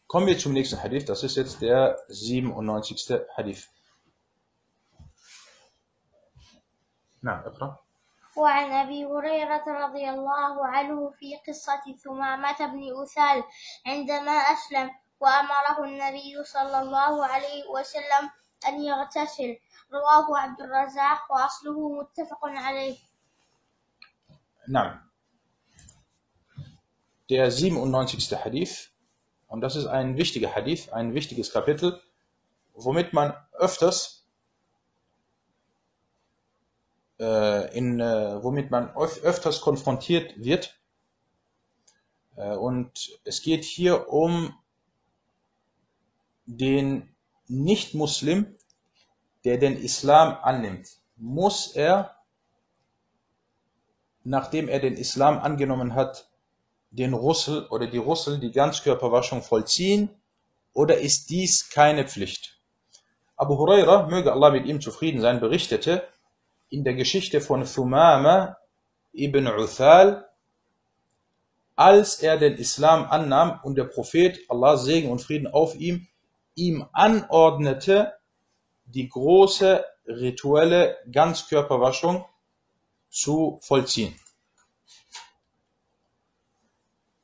Kommen 0.08 0.26
wir 0.26 0.38
zum 0.38 0.54
nächsten 0.54 0.82
Hadith. 0.82 1.06
Das 1.06 1.24
ist 1.24 1.38
jetzt 1.38 1.62
der 1.62 2.00
97. 2.08 3.22
Hadith. 3.36 3.68
نعم 7.24 7.40
اقرأ 7.40 7.78
وعن 8.36 8.72
أبي 8.72 9.06
هريرة 9.06 9.66
رضي 9.68 10.10
الله 10.10 10.68
عنه 10.68 11.10
في 11.10 11.36
قصة 11.48 11.82
ثمامة 12.04 12.58
بن 12.60 13.04
أثال 13.04 13.44
عندما 13.86 14.32
أسلم 14.32 14.92
وأمره 15.20 15.84
النبي 15.84 16.44
صلى 16.44 16.82
الله 16.82 17.26
عليه 17.26 17.68
وسلم 17.70 18.30
أن 18.68 18.84
يغتسل 18.84 19.58
رواه 19.93 20.39
عبد 20.39 20.61
الرزاق 20.61 21.33
وأصله 21.33 22.01
متفق 22.01 22.41
عليه 22.43 22.99
نعم 24.69 25.01
Der 27.31 27.51
97. 27.51 28.45
Hadith 28.45 28.95
Und 29.55 29.61
das 29.61 29.77
ist 29.77 29.87
ein 29.87 30.17
wichtiger 30.17 30.53
Hadith, 30.53 30.89
ein 30.93 31.15
wichtiges 31.15 31.53
Kapitel, 31.53 32.03
womit 32.75 33.13
man 33.13 33.35
öfters 33.53 34.27
äh, 37.21 37.77
in, 37.77 38.01
äh, 38.01 38.43
womit 38.43 38.73
man 38.73 38.91
öf 38.97 39.23
öfters 39.23 39.61
konfrontiert 39.61 40.35
wird. 40.37 40.77
Äh, 42.35 42.57
und 42.57 43.17
es 43.23 43.43
geht 43.43 43.65
hier 43.65 44.09
um 44.09 44.53
den 46.47 47.15
Nicht-Muslim, 47.47 48.57
der 49.46 49.58
den 49.58 49.78
Islam 49.78 50.38
annimmt. 50.42 50.88
Muss 51.16 51.76
er, 51.76 52.16
nachdem 54.24 54.68
er 54.68 54.80
den 54.80 54.96
Islam 54.96 55.40
angenommen 55.40 55.96
hat, 55.96 56.30
den 56.92 57.14
Russel 57.14 57.68
oder 57.68 57.88
die 57.88 57.98
Russel 57.98 58.40
die 58.40 58.52
Ganzkörperwaschung 58.52 59.42
vollziehen 59.44 60.10
oder 60.74 60.98
ist 60.98 61.30
dies 61.30 61.70
keine 61.70 62.08
Pflicht? 62.08 62.60
Abu 63.36 63.58
Huraira, 63.58 64.08
möge 64.08 64.34
Allah 64.34 64.50
mit 64.52 64.66
ihm 64.66 64.82
zufrieden 64.82 65.22
sein, 65.22 65.40
berichtete 65.40 66.04
in 66.70 66.84
der 66.84 66.94
Geschichte 66.94 67.42
von 67.42 67.64
Thumama 67.66 68.58
ibn 69.14 69.48
Uthal, 69.48 70.28
als 71.76 72.22
er 72.22 72.38
den 72.38 72.56
Islam 72.56 73.06
annahm 73.06 73.60
und 73.64 73.78
der 73.78 73.86
Prophet, 73.86 74.40
Allah 74.50 74.76
Segen 74.78 75.10
und 75.10 75.22
Frieden 75.22 75.48
auf 75.48 75.76
ihm, 75.76 76.08
ihm 76.56 76.86
anordnete, 76.92 78.19
die 78.94 79.10
große 79.10 79.86
rituelle 80.08 80.98
Ganzkörperwaschung 81.12 82.26
zu 83.10 83.60
vollziehen. 83.62 84.14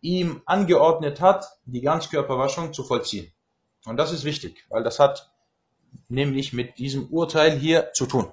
ihm 0.01 0.41
angeordnet 0.47 1.21
hat, 1.21 1.47
die 1.65 1.81
Ganzkörperwaschung 1.81 2.73
zu 2.73 2.85
vollziehen. 2.85 3.33
Und 3.87 3.97
das 3.97 4.13
ist 4.13 4.23
wichtig, 4.23 4.65
weil 4.69 4.85
das 4.85 5.01
hat 5.01 5.33
nämlich 6.09 6.53
mit 6.53 6.79
diesem 6.79 7.09
Urteil 7.09 7.59
hier 7.59 7.93
zu 7.93 8.07
tun. 8.07 8.33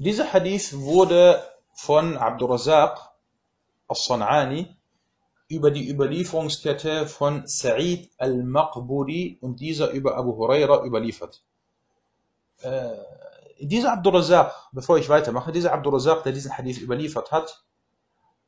Dieser 0.00 0.32
Hadith 0.32 0.78
wurde 0.78 1.42
von 1.74 2.16
Abdurrazaq 2.16 3.10
al-San'ani 3.88 4.76
über 5.48 5.72
die 5.72 5.90
Überlieferungskette 5.90 7.08
von 7.08 7.48
Sa'id 7.48 8.08
al-Maqburi 8.16 9.38
und 9.40 9.58
dieser 9.58 9.90
über 9.90 10.16
Abu 10.16 10.36
Huraira 10.36 10.84
überliefert. 10.84 11.42
Äh, 12.60 12.90
dieser 13.58 13.92
Abdurrazaq, 13.92 14.68
bevor 14.70 14.98
ich 14.98 15.08
weitermache, 15.08 15.50
dieser 15.50 15.72
Abdurrazaq, 15.72 16.22
der 16.22 16.32
diesen 16.32 16.56
Hadith 16.56 16.78
überliefert 16.80 17.32
hat, 17.32 17.64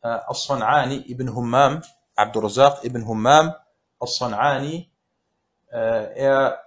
äh, 0.03 0.07
As-San'ani 0.07 1.11
ibn 1.11 1.35
Hummam, 1.35 1.83
Abdurrazaq 2.15 2.85
ibn 2.85 3.09
Hummam, 3.09 3.57
As-San'ani, 3.99 4.89
äh, 5.73 6.15
er 6.15 6.61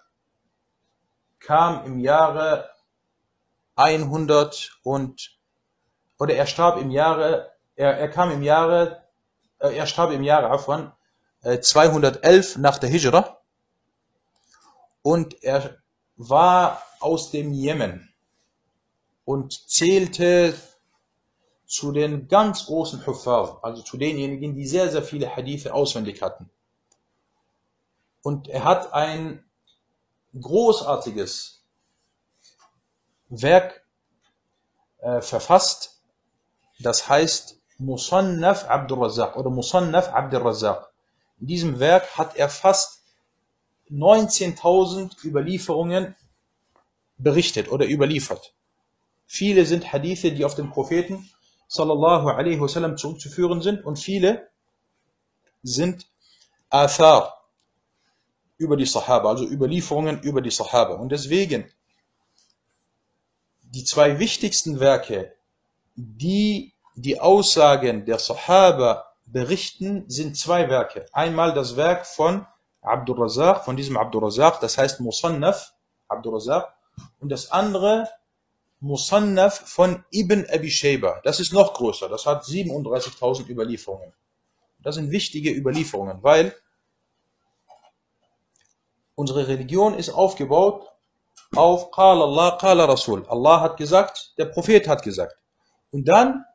kam 1.39 1.85
im 1.85 1.99
Jahre 1.99 2.72
100 3.75 4.79
und, 4.83 5.37
oder 6.19 6.35
er 6.35 6.47
starb 6.47 6.79
im 6.79 6.91
Jahre, 6.91 7.51
er, 7.75 7.97
er 7.97 8.09
kam 8.09 8.31
im 8.31 8.43
Jahre, 8.43 9.03
äh, 9.59 9.75
er 9.75 9.87
starb 9.87 10.11
im 10.11 10.23
Jahre 10.23 10.49
Afwan, 10.49 10.93
211 11.43 12.57
nach 12.57 12.77
der 12.77 12.89
Hijra 12.89 13.37
und 15.01 15.43
er 15.43 15.77
war 16.15 16.81
aus 17.01 17.31
dem 17.31 17.51
Jemen 17.51 18.13
und 19.25 19.69
zählte 19.69 20.55
zu 21.65 21.91
den 21.91 22.27
ganz 22.27 22.65
großen 22.67 23.05
Huffar, 23.05 23.59
also 23.63 23.81
zu 23.81 23.97
denjenigen, 23.97 24.55
die 24.55 24.65
sehr, 24.65 24.89
sehr 24.89 25.03
viele 25.03 25.35
Hadithe 25.35 25.73
auswendig 25.73 26.21
hatten. 26.21 26.49
Und 28.21 28.47
er 28.47 28.63
hat 28.63 28.93
ein 28.93 29.43
großartiges 30.39 31.62
Werk 33.41 33.83
äh, 34.99 35.21
verfasst, 35.21 36.01
das 36.79 37.09
heißt 37.09 37.59
Musannaf 37.77 38.69
Abdul 38.69 39.03
Razak 39.03 39.35
oder 39.35 39.49
Musannaf 39.49 40.09
Abdul 40.09 40.41
Razak. 40.41 40.91
In 41.39 41.47
diesem 41.47 41.79
Werk 41.79 42.17
hat 42.17 42.35
er 42.35 42.49
fast 42.49 43.03
19.000 43.89 45.23
Überlieferungen 45.25 46.15
berichtet 47.17 47.71
oder 47.71 47.87
überliefert. 47.87 48.53
Viele 49.25 49.65
sind 49.65 49.91
Hadithe, 49.91 50.31
die 50.31 50.45
auf 50.45 50.55
den 50.55 50.69
Propheten 50.69 51.29
sallallahu 51.67 52.29
alaihi 52.29 52.61
wasallam 52.61 52.97
zurückzuführen 52.97 53.61
sind 53.61 53.83
und 53.83 53.97
viele 53.97 54.47
sind 55.63 56.07
Athar 56.69 57.43
über 58.57 58.77
die 58.77 58.85
Sahaba, 58.85 59.29
also 59.29 59.45
Überlieferungen 59.45 60.21
über 60.21 60.41
die 60.41 60.51
Sahaba. 60.51 60.95
Und 60.95 61.09
deswegen 61.11 61.71
die 63.73 63.83
zwei 63.83 64.19
wichtigsten 64.19 64.79
Werke, 64.79 65.33
die 65.95 66.73
die 66.95 67.19
Aussagen 67.19 68.05
der 68.05 68.19
Sahaba 68.19 69.05
berichten, 69.25 70.05
sind 70.07 70.37
zwei 70.37 70.69
Werke. 70.69 71.07
Einmal 71.11 71.53
das 71.53 71.75
Werk 71.75 72.05
von 72.05 72.45
Abdul 72.81 73.19
Razak, 73.19 73.65
von 73.65 73.75
diesem 73.75 73.97
Abdul 73.97 74.25
Razak, 74.25 74.59
das 74.59 74.77
heißt 74.77 74.99
Musannaf 74.99 75.73
Abdul 76.07 76.35
Razak, 76.35 76.75
und 77.19 77.29
das 77.29 77.51
andere 77.51 78.09
Musannaf 78.79 79.67
von 79.67 80.03
Ibn 80.11 80.45
Abi 80.51 80.69
Shayba. 80.69 81.21
Das 81.23 81.39
ist 81.39 81.51
noch 81.51 81.73
größer, 81.73 82.09
das 82.09 82.27
hat 82.27 82.43
37.000 82.43 83.49
Überlieferungen. 83.49 84.13
Das 84.83 84.95
sind 84.95 85.09
wichtige 85.09 85.51
Überlieferungen, 85.51 86.21
weil 86.21 86.55
unsere 89.15 89.47
Religion 89.47 89.95
ist 89.95 90.09
aufgebaut 90.09 90.92
auf 91.55 91.91
Qala 91.91 92.23
Allah, 92.23 92.57
Qala 92.59 92.85
Rasul. 92.85 93.25
Allah 93.27 93.61
hat 93.61 93.77
gesagt, 93.77 94.33
der 94.37 94.45
Prophet 94.45 94.87
hat 94.87 95.03
gesagt. 95.03 95.35
Und 95.91 96.07
dann 96.07 96.45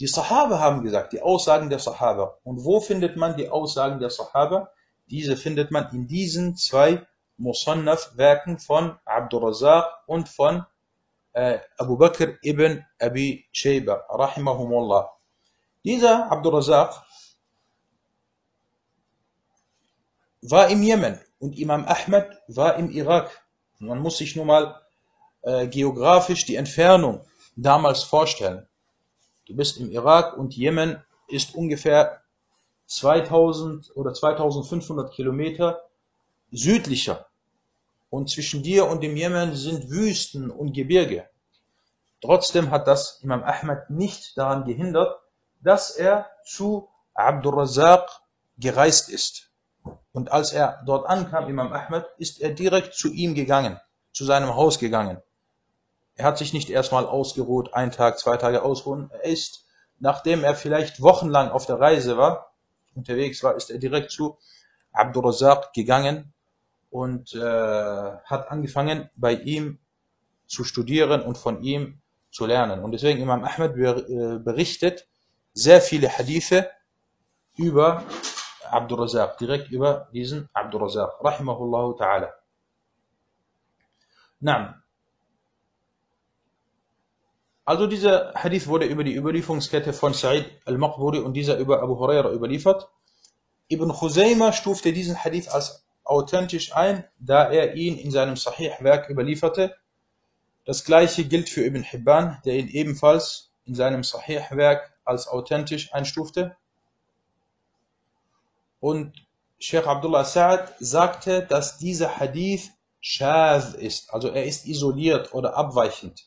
die 0.00 0.08
Sahaba 0.08 0.58
haben 0.58 0.82
gesagt, 0.82 1.12
die 1.12 1.22
Aussagen 1.22 1.70
der 1.70 1.78
Sahaba. 1.78 2.38
Und 2.42 2.64
wo 2.64 2.80
findet 2.80 3.16
man 3.16 3.36
die 3.36 3.48
Aussagen 3.48 4.00
der 4.00 4.10
Sahaba? 4.10 4.70
Diese 5.06 5.36
findet 5.36 5.70
man 5.70 5.90
in 5.92 6.08
diesen 6.08 6.56
zwei 6.56 7.06
Musannaf-Werken 7.36 8.58
von 8.58 8.98
Abdul 9.04 9.44
Razak 9.44 9.86
und 10.06 10.28
von 10.28 10.66
äh, 11.34 11.58
Abu 11.78 11.96
Bakr 11.96 12.36
ibn 12.42 12.84
Abi 12.98 13.46
Shayba, 13.52 14.04
rahimahumullah. 14.08 15.12
Dieser 15.84 16.30
Abdul 16.30 16.56
Razak 16.56 17.02
war 20.42 20.68
im 20.68 20.82
Jemen 20.82 21.20
und 21.38 21.58
Imam 21.58 21.86
Ahmed 21.86 22.26
war 22.48 22.76
im 22.76 22.90
Irak. 22.90 23.41
Man 23.82 23.98
muss 23.98 24.18
sich 24.18 24.36
nur 24.36 24.44
mal 24.44 24.80
äh, 25.42 25.66
geografisch 25.66 26.44
die 26.44 26.54
Entfernung 26.54 27.20
damals 27.56 28.04
vorstellen. 28.04 28.64
Du 29.46 29.56
bist 29.56 29.76
im 29.78 29.90
Irak 29.90 30.38
und 30.38 30.54
Jemen 30.54 31.02
ist 31.26 31.56
ungefähr 31.56 32.22
2000 32.86 33.90
oder 33.96 34.14
2500 34.14 35.12
Kilometer 35.12 35.82
südlicher 36.52 37.26
und 38.08 38.30
zwischen 38.30 38.62
dir 38.62 38.86
und 38.86 39.02
dem 39.02 39.16
Jemen 39.16 39.56
sind 39.56 39.90
Wüsten 39.90 40.52
und 40.52 40.74
Gebirge. 40.74 41.28
Trotzdem 42.20 42.70
hat 42.70 42.86
das 42.86 43.18
Imam 43.22 43.42
Ahmad 43.42 43.90
nicht 43.90 44.38
daran 44.38 44.64
gehindert, 44.64 45.20
dass 45.60 45.90
er 45.90 46.30
zu 46.44 46.88
Abdul 47.14 47.54
Razak 47.54 48.08
gereist 48.58 49.08
ist. 49.08 49.50
Und 50.12 50.30
als 50.30 50.52
er 50.52 50.82
dort 50.86 51.08
ankam, 51.08 51.48
Imam 51.48 51.72
Ahmad, 51.72 52.06
ist 52.18 52.40
er 52.40 52.50
direkt 52.50 52.94
zu 52.94 53.10
ihm 53.12 53.34
gegangen, 53.34 53.80
zu 54.12 54.24
seinem 54.24 54.54
Haus 54.54 54.78
gegangen. 54.78 55.20
Er 56.16 56.26
hat 56.26 56.38
sich 56.38 56.52
nicht 56.52 56.68
erstmal 56.68 57.06
ausgeruht, 57.06 57.72
ein 57.72 57.90
Tag, 57.90 58.18
zwei 58.18 58.36
Tage 58.36 58.62
ausruhen. 58.62 59.10
Er 59.10 59.24
ist, 59.24 59.64
nachdem 59.98 60.44
er 60.44 60.54
vielleicht 60.54 61.00
wochenlang 61.00 61.50
auf 61.50 61.64
der 61.64 61.80
Reise 61.80 62.18
war, 62.18 62.52
unterwegs 62.94 63.42
war, 63.42 63.56
ist 63.56 63.70
er 63.70 63.78
direkt 63.78 64.10
zu 64.10 64.36
Abdul 64.92 65.24
Razak 65.24 65.72
gegangen 65.72 66.34
und 66.90 67.34
äh, 67.34 67.40
hat 67.40 68.50
angefangen 68.50 69.08
bei 69.16 69.32
ihm 69.32 69.78
zu 70.46 70.64
studieren 70.64 71.22
und 71.22 71.38
von 71.38 71.62
ihm 71.62 72.02
zu 72.30 72.44
lernen. 72.44 72.84
Und 72.84 72.92
deswegen 72.92 73.20
Imam 73.20 73.44
Ahmed 73.44 73.74
äh, 73.76 74.38
berichtet 74.38 75.08
sehr 75.54 75.80
viele 75.80 76.10
Hadithe 76.10 76.70
über 77.56 78.04
Abdul 78.72 79.00
Razak, 79.00 79.38
direkt 79.38 79.70
über 79.70 80.08
diesen 80.12 80.48
Abdul 80.52 80.82
Razak, 80.82 81.22
rahimahullah 81.22 81.96
ta'ala. 81.96 82.32
Naam. 84.40 84.82
Also 87.64 87.86
dieser 87.86 88.34
Hadith 88.34 88.66
wurde 88.66 88.86
über 88.86 89.04
die 89.04 89.14
Überlieferungskette 89.14 89.92
von 89.92 90.14
Sa'id 90.14 90.46
al-Maqburi 90.64 91.20
und 91.20 91.34
dieser 91.34 91.58
über 91.58 91.80
Abu 91.80 91.98
Huraira 91.98 92.32
überliefert. 92.32 92.88
Ibn 93.68 93.92
Khuzayma 93.92 94.52
stufte 94.52 94.92
diesen 94.92 95.22
Hadith 95.22 95.48
als 95.48 95.86
authentisch 96.04 96.74
ein, 96.74 97.04
da 97.18 97.50
er 97.50 97.74
ihn 97.74 97.96
in 97.96 98.10
seinem 98.10 98.36
Sahih-Werk 98.36 99.08
überlieferte. 99.08 99.76
Das 100.64 100.84
gleiche 100.84 101.24
gilt 101.24 101.48
für 101.48 101.64
Ibn 101.64 101.82
Hibban, 101.82 102.40
der 102.44 102.54
ihn 102.54 102.68
ebenfalls 102.68 103.52
in 103.64 103.74
seinem 103.74 104.02
Sahih-Werk 104.02 104.92
als 105.04 105.28
authentisch 105.28 105.92
einstufte. 105.94 106.56
Und 108.82 109.12
Sheikh 109.60 109.86
Abdullah 109.86 110.24
Sa'ad 110.24 110.74
sagte, 110.80 111.46
dass 111.46 111.78
dieser 111.78 112.18
Hadith 112.18 112.72
shaz 113.00 113.74
ist, 113.74 114.12
also 114.12 114.28
er 114.28 114.44
ist 114.44 114.66
isoliert 114.66 115.32
oder 115.34 115.56
abweichend. 115.56 116.24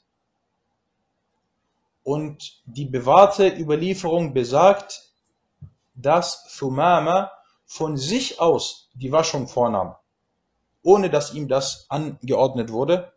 Und 2.03 2.61
die 2.65 2.85
bewahrte 2.85 3.49
Überlieferung 3.49 4.33
besagt, 4.33 5.11
dass 5.95 6.45
Thumama 6.57 7.29
von 7.65 7.97
sich 7.97 8.39
aus 8.39 8.87
die 8.93 9.11
Waschung 9.11 9.49
vornahm, 9.49 9.95
ohne 10.81 11.09
dass 11.09 11.33
ihm 11.33 11.49
das 11.49 11.87
angeordnet 11.89 12.71
wurde. 12.71 13.11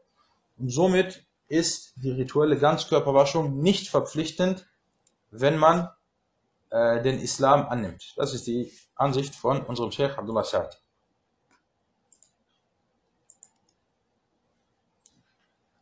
Und 0.58 0.70
somit 0.70 1.24
ist 1.46 1.92
die 1.94 2.10
rituelle 2.10 2.58
Ganzkörperwaschung 2.58 3.60
nicht 3.60 3.88
verpflichtend, 3.88 4.66
wenn 5.30 5.58
man 5.58 5.90
äh, 6.70 7.00
den 7.04 7.20
Islam 7.20 7.68
annimmt. 7.68 8.14
Das 8.16 8.34
ist 8.34 8.48
die 8.48 8.72
Ansicht 8.98 9.34
von 9.34 9.64
unserem 9.64 9.92
Sheikh 9.92 10.18
Abdullah 10.18 10.42
Sa'ad. 10.42 10.76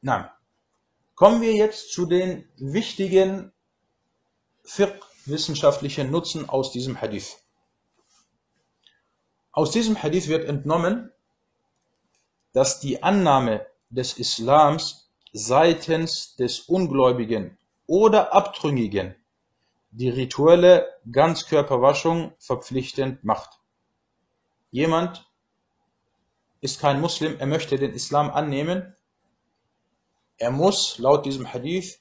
Na, 0.02 0.32
kommen 1.16 1.40
wir 1.40 1.54
jetzt 1.54 1.92
zu 1.92 2.06
den 2.06 2.48
wichtigen 2.56 3.52
Fiqh-wissenschaftlichen 4.62 6.10
Nutzen 6.10 6.48
aus 6.48 6.70
diesem 6.70 7.00
Hadith. 7.00 7.38
Aus 9.50 9.70
diesem 9.70 10.00
Hadith 10.00 10.28
wird 10.28 10.46
entnommen, 10.46 11.10
dass 12.52 12.78
die 12.78 13.02
Annahme 13.02 13.66
des 13.90 14.18
Islams 14.18 15.10
seitens 15.32 16.36
des 16.36 16.60
Ungläubigen 16.60 17.58
oder 17.86 18.32
Abtrünnigen 18.32 19.16
die 19.96 20.10
rituelle 20.10 20.86
Ganzkörperwaschung 21.10 22.34
verpflichtend 22.38 23.24
macht. 23.24 23.60
Jemand 24.70 25.26
ist 26.60 26.80
kein 26.80 27.00
Muslim, 27.00 27.36
er 27.38 27.46
möchte 27.46 27.78
den 27.78 27.94
Islam 27.94 28.30
annehmen, 28.30 28.94
er 30.36 30.50
muss 30.50 30.98
laut 30.98 31.24
diesem 31.24 31.50
Hadith 31.50 31.98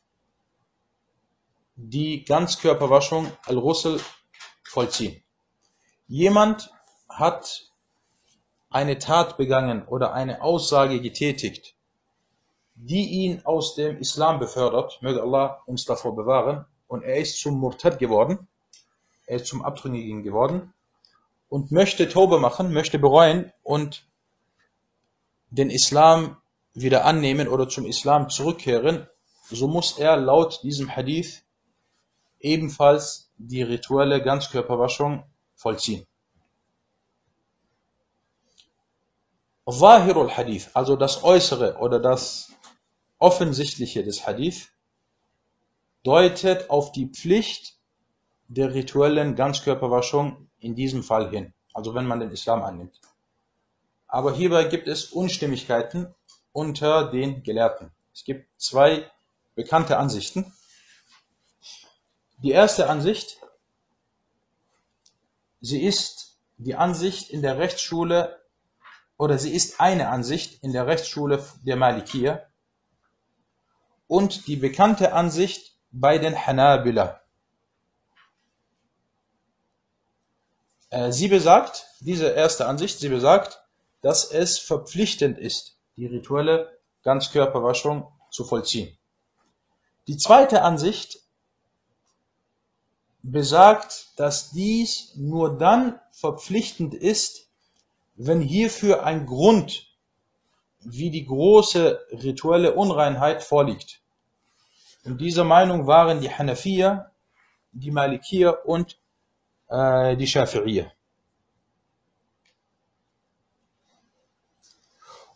die 1.77 2.25
Ganzkörperwaschung 2.25 3.31
al-Ghusl 3.45 4.01
vollziehen. 4.63 5.23
Jemand 6.08 6.73
hat 7.08 7.71
eine 8.69 8.99
Tat 8.99 9.38
begangen 9.38 9.88
oder 9.88 10.13
eine 10.13 10.41
Aussage 10.41 10.99
getätigt, 10.99 11.75
die 12.75 13.08
ihn 13.23 13.45
aus 13.45 13.75
dem 13.75 13.97
Islam 13.99 14.39
befördert, 14.39 15.01
möge 15.01 15.21
Allah 15.21 15.63
uns 15.65 15.86
davor 15.86 16.13
bewahren, 16.13 16.65
und 16.88 17.04
er 17.04 17.17
ist 17.17 17.39
zum 17.39 17.60
Murtad 17.60 18.00
geworden, 18.00 18.48
er 19.26 19.38
ist 19.38 19.48
zum 19.48 19.63
Abtrünnigen 19.63 20.24
geworden 20.24 20.74
und 21.50 21.71
möchte 21.71 22.08
Tobe 22.10 22.39
machen, 22.39 22.74
möchte 22.74 23.00
bereuen 23.00 23.52
und 23.63 24.08
den 25.50 25.69
Islam 25.69 26.38
wieder 26.74 27.06
annehmen 27.06 27.48
oder 27.48 27.69
zum 27.69 27.86
Islam 27.86 28.30
zurückkehren, 28.30 29.08
so 29.50 29.67
muss 29.67 29.98
er 29.98 30.17
laut 30.17 30.62
diesem 30.63 30.93
Hadith 30.95 31.43
ebenfalls 32.39 33.32
die 33.38 33.63
rituelle 33.63 34.21
Ganzkörperwaschung 34.21 35.24
vollziehen. 35.56 36.06
Zahirul 39.67 40.30
Hadith, 40.30 40.69
also 40.74 40.95
das 40.95 41.24
Äußere 41.24 41.78
oder 41.78 42.00
das 42.00 42.52
Offensichtliche 43.17 44.04
des 44.04 44.28
Hadith, 44.28 44.69
deutet 46.06 46.70
auf 46.70 46.91
die 46.91 47.08
Pflicht 47.08 47.80
der 48.48 48.74
rituellen 48.74 49.36
Ganzkörperwaschung 49.36 50.50
in 50.60 50.76
diesem 50.76 51.04
Fall 51.04 51.32
hin, 51.32 51.54
also 51.74 51.96
wenn 51.96 52.06
man 52.06 52.20
den 52.20 52.30
Islam 52.30 52.62
annimmt. 52.62 53.02
Aber 54.08 54.36
hierbei 54.36 54.65
gibt 54.65 54.88
es 54.88 55.06
Unstimmigkeiten 55.06 56.13
unter 56.52 57.10
den 57.10 57.41
Gelehrten. 57.41 57.91
Es 58.13 58.24
gibt 58.24 58.48
zwei 58.62 59.10
bekannte 59.56 59.98
Ansichten. 59.98 60.54
Die 62.38 62.52
erste 62.52 62.88
Ansicht, 62.88 63.41
sie 65.60 65.84
ist 65.84 66.38
die 66.58 66.76
Ansicht 66.76 67.32
in 67.32 67.41
der 67.41 67.58
Rechtsschule 67.58 68.39
oder 69.18 69.39
sie 69.39 69.54
ist 69.54 69.80
eine 69.82 70.10
Ansicht 70.10 70.63
in 70.63 70.72
der 70.72 70.86
Rechtsschule 70.86 71.44
der 71.63 71.78
Malikier 71.78 72.48
und 74.08 74.46
die 74.48 74.56
bekannte 74.56 75.13
Ansicht 75.13 75.75
bei 75.97 76.17
den 76.17 76.36
Hanabila. 76.36 77.21
Äh, 80.89 81.12
sie 81.12 81.29
besagt, 81.29 81.86
diese 82.01 82.29
erste 82.29 82.67
Ansicht, 82.67 82.99
sie 82.99 83.10
besagt, 83.10 83.63
dass 84.01 84.29
es 84.29 84.60
verpflichtend 84.60 85.38
ist, 85.38 85.79
die 85.95 86.05
rituelle 86.05 86.77
Ganzkörperwaschung 87.03 88.08
zu 88.29 88.43
vollziehen. 88.43 88.95
Die 90.08 90.17
zweite 90.17 90.62
Ansicht 90.62 91.19
besagt, 93.23 94.10
dass 94.17 94.51
dies 94.51 95.15
nur 95.15 95.58
dann 95.58 95.99
verpflichtend 96.12 96.93
ist, 96.93 97.47
wenn 98.15 98.41
hierfür 98.41 99.03
ein 99.03 99.25
Grund 99.25 99.88
wie 100.81 101.10
die 101.10 101.25
große 101.25 102.05
rituelle 102.12 102.75
Unreinheit 102.75 103.43
vorliegt. 103.43 104.01
Und 105.06 105.22
dieser 105.22 105.44
Meinung 105.44 105.86
waren 105.86 106.20
die 106.20 106.32
Hanafiya, 106.32 107.12
die 107.72 107.91
Malikiya 107.91 108.50
und 108.50 109.00
äh, 109.70 110.18
die 110.18 110.28
Schafi'iyya. 110.28 110.91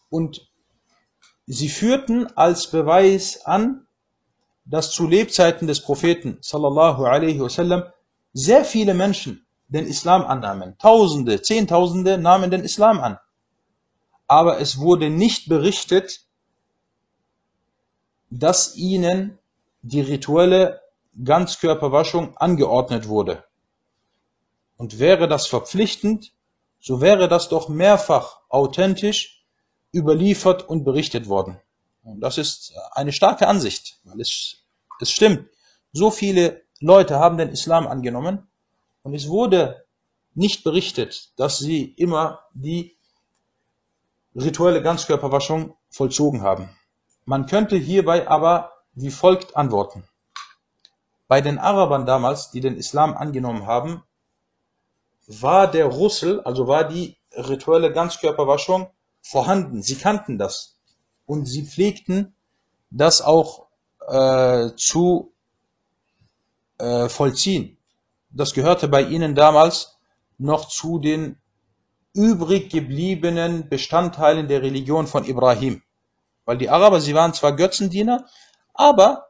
Und 0.09 0.49
sie 1.45 1.69
führten 1.69 2.25
als 2.35 2.71
Beweis 2.71 3.45
an, 3.45 3.85
dass 4.65 4.91
zu 4.91 5.07
Lebzeiten 5.07 5.67
des 5.67 5.81
Propheten 5.81 6.39
sallallahu 6.41 7.05
alaihi 7.05 7.39
wasallam 7.39 7.83
sehr 8.33 8.65
viele 8.65 8.95
Menschen 8.95 9.45
den 9.67 9.85
Islam 9.85 10.23
annahmen. 10.23 10.79
Tausende, 10.79 11.43
Zehntausende 11.43 12.17
nahmen 12.17 12.49
den 12.49 12.63
Islam 12.63 12.99
an. 12.99 13.19
Aber 14.25 14.59
es 14.59 14.79
wurde 14.79 15.11
nicht 15.11 15.47
berichtet, 15.47 16.25
dass 18.31 18.75
ihnen 18.75 19.37
die 19.81 20.01
rituelle 20.01 20.81
Ganzkörperwaschung 21.23 22.37
angeordnet 22.37 23.07
wurde. 23.07 23.43
Und 24.77 24.99
wäre 24.99 25.27
das 25.27 25.47
verpflichtend, 25.47 26.33
so 26.79 27.01
wäre 27.01 27.27
das 27.27 27.49
doch 27.49 27.67
mehrfach 27.67 28.39
authentisch 28.49 29.43
überliefert 29.93 30.67
und 30.67 30.83
berichtet 30.83 31.27
worden. 31.27 31.59
Und 32.03 32.21
das 32.21 32.37
ist 32.37 32.73
eine 32.93 33.11
starke 33.11 33.47
Ansicht, 33.47 33.99
weil 34.03 34.21
es, 34.21 34.57
es 35.01 35.11
stimmt. 35.11 35.49
So 35.91 36.11
viele 36.11 36.61
Leute 36.79 37.19
haben 37.19 37.37
den 37.37 37.49
Islam 37.49 37.87
angenommen 37.87 38.47
und 39.03 39.13
es 39.13 39.27
wurde 39.27 39.85
nicht 40.33 40.63
berichtet, 40.63 41.33
dass 41.37 41.59
sie 41.59 41.83
immer 41.83 42.39
die 42.53 42.97
rituelle 44.35 44.81
Ganzkörperwaschung 44.81 45.75
vollzogen 45.89 46.41
haben. 46.41 46.69
Man 47.25 47.47
könnte 47.47 47.75
hierbei 47.75 48.27
aber 48.27 48.71
wie 49.01 49.11
folgt 49.11 49.55
antworten. 49.55 50.03
Bei 51.27 51.41
den 51.41 51.57
Arabern 51.57 52.05
damals, 52.05 52.51
die 52.51 52.59
den 52.59 52.75
Islam 52.75 53.15
angenommen 53.15 53.65
haben, 53.65 54.03
war 55.27 55.69
der 55.69 55.85
Russel, 55.85 56.41
also 56.41 56.67
war 56.67 56.85
die 56.85 57.15
rituelle 57.31 57.93
Ganzkörperwaschung 57.93 58.89
vorhanden. 59.21 59.81
Sie 59.83 59.95
kannten 59.95 60.37
das 60.37 60.75
und 61.25 61.45
sie 61.45 61.65
pflegten 61.65 62.33
das 62.89 63.21
auch 63.21 63.67
äh, 64.07 64.71
zu 64.75 65.31
äh, 66.79 67.07
vollziehen. 67.07 67.77
Das 68.31 68.53
gehörte 68.53 68.87
bei 68.87 69.03
ihnen 69.03 69.35
damals 69.35 69.97
noch 70.37 70.67
zu 70.67 70.99
den 70.99 71.37
übrig 72.13 72.69
gebliebenen 72.69 73.69
Bestandteilen 73.69 74.47
der 74.47 74.61
Religion 74.61 75.05
von 75.05 75.25
Ibrahim. 75.25 75.83
Weil 76.45 76.57
die 76.57 76.69
Araber, 76.69 76.99
sie 76.99 77.13
waren 77.13 77.33
zwar 77.33 77.55
Götzendiener, 77.55 78.25
aber 78.79 79.27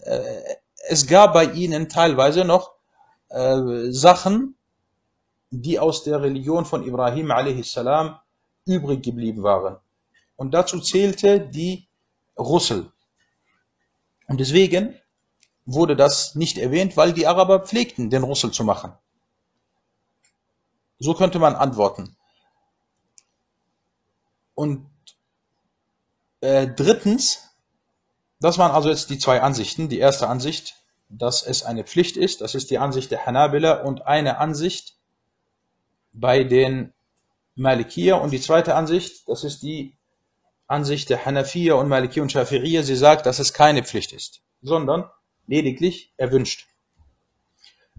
äh, 0.00 0.56
es 0.88 1.06
gab 1.06 1.32
bei 1.32 1.44
ihnen 1.46 1.88
teilweise 1.88 2.44
noch 2.44 2.74
äh, 3.30 3.90
Sachen, 3.90 4.56
die 5.50 5.78
aus 5.78 6.04
der 6.04 6.20
Religion 6.20 6.66
von 6.66 6.86
Ibrahim 6.86 7.30
a.s. 7.30 7.80
übrig 8.66 9.02
geblieben 9.02 9.42
waren. 9.42 9.78
Und 10.36 10.52
dazu 10.52 10.80
zählte 10.80 11.40
die 11.40 11.88
Russel. 12.38 12.92
Und 14.28 14.38
deswegen 14.38 14.94
wurde 15.64 15.96
das 15.96 16.34
nicht 16.34 16.58
erwähnt, 16.58 16.98
weil 16.98 17.14
die 17.14 17.26
Araber 17.26 17.60
pflegten, 17.60 18.10
den 18.10 18.22
Russel 18.22 18.50
zu 18.50 18.64
machen. 18.64 18.92
So 20.98 21.14
könnte 21.14 21.38
man 21.38 21.54
antworten. 21.54 22.16
Und 24.54 24.86
äh, 26.42 26.66
drittens, 26.68 27.49
das 28.40 28.58
waren 28.58 28.72
also 28.72 28.88
jetzt 28.88 29.10
die 29.10 29.18
zwei 29.18 29.42
Ansichten. 29.42 29.88
Die 29.88 29.98
erste 29.98 30.28
Ansicht, 30.28 30.74
dass 31.08 31.42
es 31.42 31.62
eine 31.62 31.84
Pflicht 31.84 32.16
ist, 32.16 32.40
das 32.40 32.54
ist 32.54 32.70
die 32.70 32.78
Ansicht 32.78 33.10
der 33.10 33.26
Hanabila 33.26 33.82
und 33.82 34.06
eine 34.06 34.38
Ansicht 34.38 34.96
bei 36.12 36.44
den 36.44 36.92
Malikiya 37.54 38.16
und 38.16 38.30
die 38.30 38.40
zweite 38.40 38.74
Ansicht, 38.74 39.28
das 39.28 39.44
ist 39.44 39.62
die 39.62 39.96
Ansicht 40.66 41.10
der 41.10 41.24
Hanafiya 41.24 41.74
und 41.74 41.88
Malikiya 41.88 42.22
und 42.22 42.32
Shafi'iyya, 42.32 42.82
sie 42.82 42.96
sagt, 42.96 43.26
dass 43.26 43.38
es 43.38 43.52
keine 43.52 43.82
Pflicht 43.84 44.12
ist, 44.12 44.40
sondern 44.62 45.10
lediglich 45.46 46.12
erwünscht. 46.16 46.66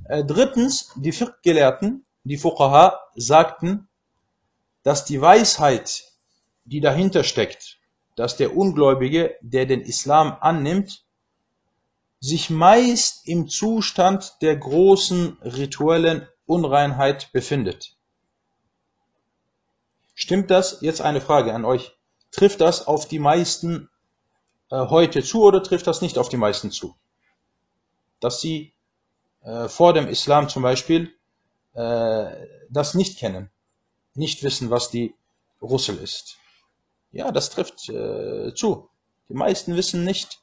Äh, 0.05 0.23
drittens, 0.23 0.91
die 0.95 1.11
Fiqh-Gelehrten, 1.11 2.05
die 2.23 2.37
Fuqaha, 2.37 2.99
sagten, 3.15 3.87
dass 4.83 5.05
die 5.05 5.21
Weisheit, 5.21 6.05
die 6.63 6.79
dahinter 6.79 7.23
steckt, 7.23 7.77
dass 8.15 8.37
der 8.37 8.55
Ungläubige, 8.55 9.35
der 9.41 9.65
den 9.65 9.81
Islam 9.81 10.37
annimmt, 10.39 11.03
sich 12.19 12.49
meist 12.49 13.27
im 13.27 13.49
Zustand 13.49 14.41
der 14.41 14.55
großen 14.55 15.37
rituellen 15.41 16.27
Unreinheit 16.45 17.31
befindet. 17.31 17.95
Stimmt 20.13 20.51
das? 20.51 20.81
Jetzt 20.81 21.01
eine 21.01 21.21
Frage 21.21 21.53
an 21.53 21.65
euch. 21.65 21.97
Trifft 22.31 22.61
das 22.61 22.85
auf 22.85 23.07
die 23.07 23.19
meisten 23.19 23.89
äh, 24.69 24.75
heute 24.75 25.23
zu 25.23 25.43
oder 25.43 25.63
trifft 25.63 25.87
das 25.87 26.01
nicht 26.01 26.17
auf 26.17 26.29
die 26.29 26.37
meisten 26.37 26.71
zu? 26.71 26.95
Dass 28.19 28.39
sie 28.39 28.73
äh, 29.41 29.67
vor 29.67 29.93
dem 29.93 30.07
Islam 30.07 30.47
zum 30.47 30.61
Beispiel 30.61 31.11
äh, 31.73 32.47
das 32.69 32.93
nicht 32.93 33.17
kennen, 33.17 33.49
nicht 34.13 34.43
wissen, 34.43 34.69
was 34.69 34.89
die 34.89 35.15
Russel 35.61 35.97
ist. 35.97 36.37
Ja, 37.11 37.31
das 37.31 37.49
trifft 37.49 37.89
äh, 37.89 38.53
zu. 38.55 38.89
Die 39.29 39.33
meisten 39.33 39.75
wissen 39.75 40.03
nicht, 40.03 40.39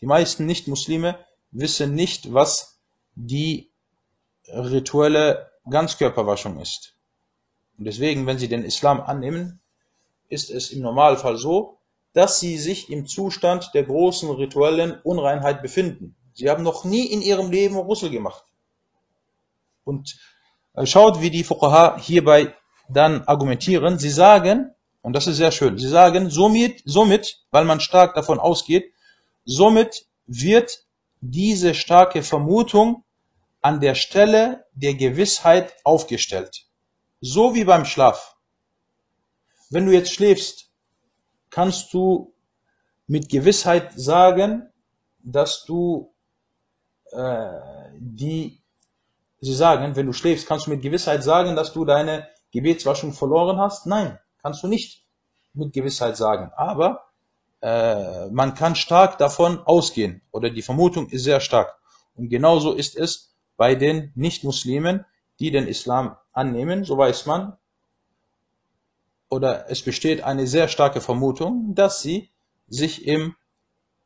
die 0.00 0.06
meisten 0.06 0.46
Nicht-Muslime 0.46 1.18
wissen 1.50 1.94
nicht, 1.94 2.32
was 2.32 2.78
die 3.14 3.70
rituelle 4.46 5.50
Ganzkörperwaschung 5.68 6.60
ist. 6.60 6.94
Und 7.78 7.84
deswegen, 7.84 8.26
wenn 8.26 8.38
sie 8.38 8.48
den 8.48 8.64
Islam 8.64 9.00
annehmen, 9.00 9.60
ist 10.28 10.50
es 10.50 10.70
im 10.70 10.82
Normalfall 10.82 11.36
so, 11.36 11.78
dass 12.12 12.40
sie 12.40 12.58
sich 12.58 12.90
im 12.90 13.06
Zustand 13.06 13.70
der 13.74 13.84
großen 13.84 14.30
rituellen 14.30 15.00
Unreinheit 15.02 15.62
befinden. 15.62 16.16
Sie 16.34 16.48
haben 16.48 16.62
noch 16.62 16.84
nie 16.84 17.06
in 17.06 17.22
ihrem 17.22 17.50
Leben 17.50 17.76
Russel 17.76 18.10
gemacht. 18.10 18.44
Und 19.84 20.18
äh, 20.74 20.86
schaut, 20.86 21.20
wie 21.20 21.30
die 21.30 21.44
Fuqaha 21.44 21.98
hierbei 21.98 22.54
dann 22.88 23.22
argumentieren. 23.24 23.98
Sie 23.98 24.10
sagen, 24.10 24.74
und 25.08 25.14
das 25.14 25.26
ist 25.26 25.38
sehr 25.38 25.52
schön, 25.52 25.78
sie 25.78 25.88
sagen, 25.88 26.28
somit, 26.28 26.82
somit, 26.84 27.42
weil 27.50 27.64
man 27.64 27.80
stark 27.80 28.14
davon 28.14 28.38
ausgeht, 28.38 28.92
somit 29.46 30.06
wird 30.26 30.84
diese 31.22 31.72
starke 31.72 32.22
Vermutung 32.22 33.04
an 33.62 33.80
der 33.80 33.94
Stelle 33.94 34.66
der 34.74 34.92
Gewissheit 34.92 35.74
aufgestellt. 35.82 36.66
So 37.22 37.54
wie 37.54 37.64
beim 37.64 37.86
Schlaf. 37.86 38.36
Wenn 39.70 39.86
du 39.86 39.92
jetzt 39.94 40.12
schläfst, 40.12 40.70
kannst 41.48 41.94
du 41.94 42.34
mit 43.06 43.30
Gewissheit 43.30 43.98
sagen, 43.98 44.68
dass 45.20 45.64
du 45.64 46.12
äh, 47.12 47.48
die, 47.98 48.60
sie 49.40 49.54
sagen, 49.54 49.96
wenn 49.96 50.04
du 50.04 50.12
schläfst, 50.12 50.46
kannst 50.46 50.66
du 50.66 50.70
mit 50.72 50.82
Gewissheit 50.82 51.24
sagen, 51.24 51.56
dass 51.56 51.72
du 51.72 51.86
deine 51.86 52.28
Gebetswaschung 52.52 53.14
verloren 53.14 53.58
hast? 53.58 53.86
Nein, 53.86 54.18
kannst 54.42 54.62
du 54.62 54.68
nicht 54.68 55.04
mit 55.52 55.72
Gewissheit 55.72 56.16
sagen. 56.16 56.50
Aber 56.56 57.08
äh, 57.60 58.28
man 58.30 58.54
kann 58.54 58.76
stark 58.76 59.18
davon 59.18 59.60
ausgehen 59.60 60.22
oder 60.30 60.50
die 60.50 60.62
Vermutung 60.62 61.08
ist 61.08 61.24
sehr 61.24 61.40
stark. 61.40 61.76
Und 62.14 62.28
genauso 62.28 62.72
ist 62.72 62.96
es 62.96 63.34
bei 63.56 63.74
den 63.74 64.12
Nicht-Muslimen, 64.14 65.04
die 65.40 65.50
den 65.50 65.66
Islam 65.66 66.16
annehmen, 66.32 66.84
so 66.84 66.96
weiß 66.98 67.26
man, 67.26 67.56
oder 69.28 69.70
es 69.70 69.82
besteht 69.82 70.22
eine 70.22 70.46
sehr 70.46 70.68
starke 70.68 71.00
Vermutung, 71.00 71.74
dass 71.74 72.00
sie 72.00 72.30
sich 72.68 73.06
im 73.06 73.34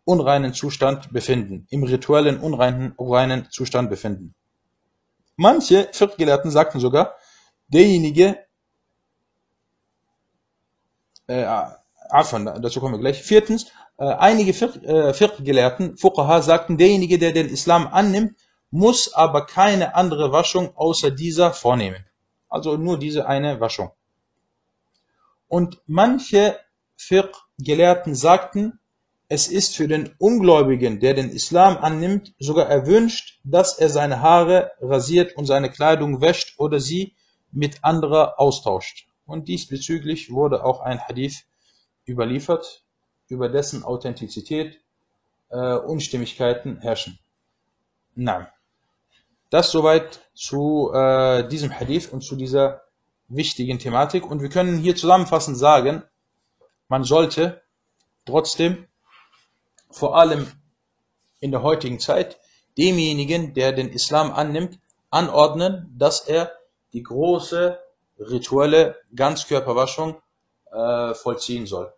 unreinen 0.05 0.53
Zustand 0.53 1.13
befinden, 1.13 1.67
im 1.71 1.85
rituellen 1.85 2.41
unreinen, 2.41 2.93
unreinen 2.93 3.49
Zustand 3.51 3.89
befinden. 3.89 4.35
Manche 5.37 5.89
Viertgelehrten 5.93 6.51
sagten 6.51 6.81
sogar, 6.81 7.15
derjenige, 7.69 8.39
äh, 11.33 11.47
Afan, 12.11 12.45
dazu 12.61 12.81
kommen 12.81 12.95
wir 12.95 13.01
gleich. 13.01 13.23
Viertens, 13.23 13.67
äh, 13.97 14.05
einige 14.05 14.53
Fiqh-Gelehrten, 14.53 15.97
Fuqaha, 15.97 16.43
sagten, 16.43 16.77
derjenige, 16.77 17.19
der 17.19 17.33
den 17.33 17.49
Islam 17.49 17.87
annimmt, 17.87 18.37
muss 18.71 19.13
aber 19.15 19.47
keine 19.47 19.95
andere 19.95 20.33
Waschung 20.33 20.77
außer 20.77 21.11
dieser 21.11 21.53
vornehmen. 21.53 22.05
Also 22.49 22.77
nur 22.77 22.99
diese 22.99 23.27
eine 23.27 23.61
Waschung. 23.61 23.91
Und 25.49 25.81
manche 25.87 26.59
Fiqh-Gelehrten 26.97 28.15
sagten, 28.15 28.79
es 29.29 29.49
ist 29.49 29.77
für 29.77 29.89
den 29.89 30.15
Ungläubigen, 30.19 31.01
der 31.01 31.15
den 31.15 31.31
Islam 31.31 31.79
annimmt, 31.79 32.35
sogar 32.39 32.67
erwünscht, 32.67 33.41
dass 33.45 33.79
er 33.79 33.89
seine 33.89 34.21
Haare 34.21 34.73
rasiert 34.81 35.37
und 35.37 35.47
seine 35.47 35.71
Kleidung 35.71 36.21
wäscht 36.21 36.59
oder 36.59 36.81
sie 36.81 37.15
mit 37.51 37.83
anderer 37.83 38.39
austauscht. 38.39 39.07
Und 39.33 39.49
diesbezüglich 39.49 40.31
wurde 40.31 40.63
auch 40.63 40.81
ein 40.81 41.01
Hadith 41.01 41.47
überliefert, 42.07 42.85
über 43.29 43.49
dessen 43.49 43.83
Authentizität 43.83 44.79
äh, 45.49 45.75
Unstimmigkeiten 45.75 46.83
herrschen. 46.83 47.19
Nein. 48.15 48.47
Das 49.49 49.71
soweit 49.71 50.21
zu 50.35 50.93
äh, 50.93 51.49
diesem 51.49 51.73
Hadith 51.73 52.13
und 52.13 52.21
zu 52.21 52.37
dieser 52.37 52.83
wichtigen 53.29 53.79
Thematik. 53.79 54.31
Und 54.31 54.43
wir 54.43 54.51
können 54.51 54.77
hier 54.77 54.97
zusammenfassend 54.97 55.57
sagen, 55.57 56.03
man 56.89 57.03
sollte 57.03 57.63
trotzdem 58.27 58.87
vor 59.91 60.19
allem 60.19 60.47
in 61.41 61.53
der 61.53 61.63
heutigen 61.63 62.01
Zeit 62.01 62.39
demjenigen, 62.77 63.55
der 63.55 63.73
den 63.73 63.89
Islam 63.89 64.31
annimmt, 64.31 64.79
anordnen, 65.09 65.91
dass 65.97 66.21
er 66.21 66.53
die 66.93 67.03
große 67.03 67.79
rituelle 68.19 68.97
Ganzkörperwaschung 69.15 70.21
äh, 70.71 71.15
vollziehen 71.15 71.67
soll. 71.67 71.93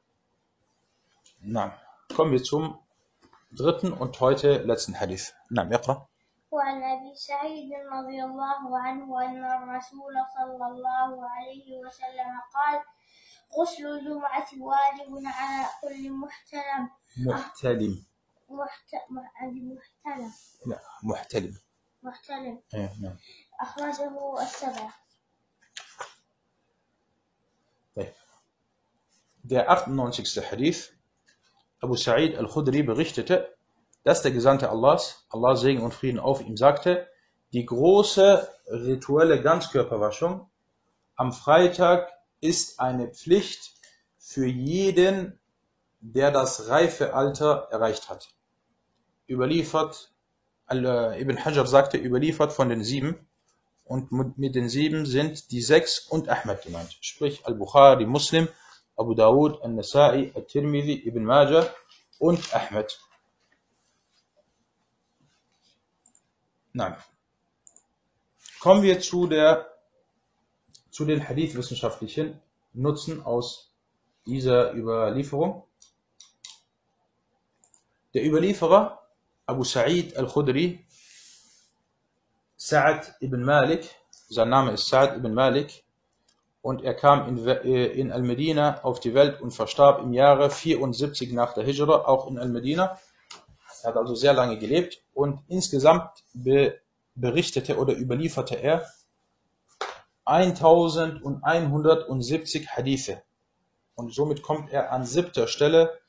Na, 1.40 1.72
kommen 2.14 2.32
wir 2.32 2.42
zum 2.42 2.78
dritten 3.52 3.92
und 3.92 4.20
heute 4.20 4.58
letzten 4.58 4.98
Hadith. 4.98 5.34
Na, 5.50 5.62
اقرأ. 5.62 6.06
وعن 6.54 6.82
أبي 6.82 7.14
سعيد 7.14 7.70
رضي 7.92 8.24
الله 8.24 8.78
عنه 8.78 9.24
أن 9.24 9.44
الرسول 9.44 10.14
صلى 10.36 10.66
الله 10.66 11.28
عليه 11.30 11.78
وسلم 11.82 12.30
قال 12.54 12.80
غسل 13.58 13.86
الجمعة 13.86 14.48
واجب 14.60 15.10
على 15.26 15.66
كل 15.82 16.10
محتلم 16.12 16.90
محتلم 17.26 18.04
محت... 18.50 18.90
محتلم 19.10 20.32
لا 20.66 20.78
محتلم 21.02 21.58
محتلم 22.02 22.62
إيه، 22.74 22.92
نعم 23.02 23.16
أخرجه 23.60 24.42
السبعة. 24.42 24.94
Der 29.42 29.70
98. 29.70 30.50
Hadith, 30.50 30.92
Abu 31.80 31.96
Sa'id 31.96 32.36
al-Khudri 32.36 32.82
berichtete, 32.82 33.54
dass 34.02 34.22
der 34.22 34.32
Gesandte 34.32 34.70
Allahs, 34.70 35.26
Allah 35.28 35.54
Segen 35.56 35.82
und 35.82 35.92
Frieden 35.92 36.18
auf 36.18 36.40
ihm, 36.40 36.56
sagte, 36.56 37.06
die 37.52 37.66
große 37.66 38.48
rituelle 38.68 39.42
Ganzkörperwaschung 39.42 40.48
am 41.14 41.32
Freitag 41.32 42.10
ist 42.40 42.80
eine 42.80 43.08
Pflicht 43.08 43.74
für 44.18 44.46
jeden, 44.46 45.38
der 46.00 46.30
das 46.30 46.68
reife 46.68 47.14
Alter 47.14 47.68
erreicht 47.70 48.08
hat. 48.08 48.28
Überliefert, 49.28 50.12
Al- 50.66 51.20
Ibn 51.20 51.44
Hajar 51.44 51.66
sagte, 51.66 51.98
überliefert 51.98 52.52
von 52.52 52.68
den 52.70 52.82
sieben, 52.82 53.28
und 53.84 54.12
mit 54.12 54.54
den 54.54 54.68
sieben 54.68 55.06
sind 55.06 55.50
die 55.50 55.60
sechs 55.60 55.98
und 55.98 56.28
Ahmed 56.28 56.62
gemeint. 56.62 56.96
Sprich 57.00 57.46
Al-Bukhari, 57.46 58.06
Muslim, 58.06 58.48
Abu 58.96 59.14
Dawud, 59.14 59.62
Al-Nasa'i, 59.62 60.34
Al-Tirmidhi, 60.34 61.06
Ibn 61.06 61.24
Majah 61.24 61.68
und 62.18 62.54
Ahmed. 62.54 62.98
Nein. 66.72 66.96
Kommen 68.60 68.82
wir 68.82 69.00
zu 69.00 69.26
der 69.26 69.70
zu 70.90 71.04
den 71.04 71.28
Hadith-wissenschaftlichen 71.28 72.40
Nutzen 72.72 73.24
aus 73.24 73.72
dieser 74.26 74.72
Überlieferung. 74.74 75.64
Der 78.14 78.24
Überlieferer 78.24 79.04
Abu 79.44 79.64
Sa'id 79.64 80.16
al-Khudri 80.16 80.86
Sa'ad 82.66 83.02
ibn 83.20 83.42
Malik, 83.42 83.94
sein 84.30 84.48
Name 84.48 84.72
ist 84.72 84.90
Sa'ad 84.90 85.16
ibn 85.16 85.34
Malik, 85.34 85.84
und 86.62 86.82
er 86.82 86.94
kam 86.94 87.28
in, 87.28 87.46
äh, 87.46 87.88
in 87.88 88.10
Al-Medina 88.10 88.82
auf 88.84 89.00
die 89.00 89.12
Welt 89.12 89.42
und 89.42 89.50
verstarb 89.50 90.00
im 90.00 90.14
Jahre 90.14 90.48
74 90.48 91.34
nach 91.34 91.52
der 91.52 91.64
Hijra, 91.64 92.06
auch 92.06 92.26
in 92.26 92.38
Al-Medina. 92.38 92.98
Er 93.82 93.88
hat 93.88 93.98
also 93.98 94.14
sehr 94.14 94.32
lange 94.32 94.58
gelebt 94.58 95.02
und 95.12 95.40
insgesamt 95.46 96.08
be 96.32 96.80
berichtete 97.14 97.76
oder 97.76 97.94
überlieferte 97.94 98.54
er 98.54 98.90
1170 100.24 102.70
Hadithe. 102.70 103.22
Und 103.94 104.14
somit 104.14 104.42
kommt 104.42 104.72
er 104.72 104.90
an 104.90 105.04
siebter 105.04 105.48
Stelle 105.48 106.00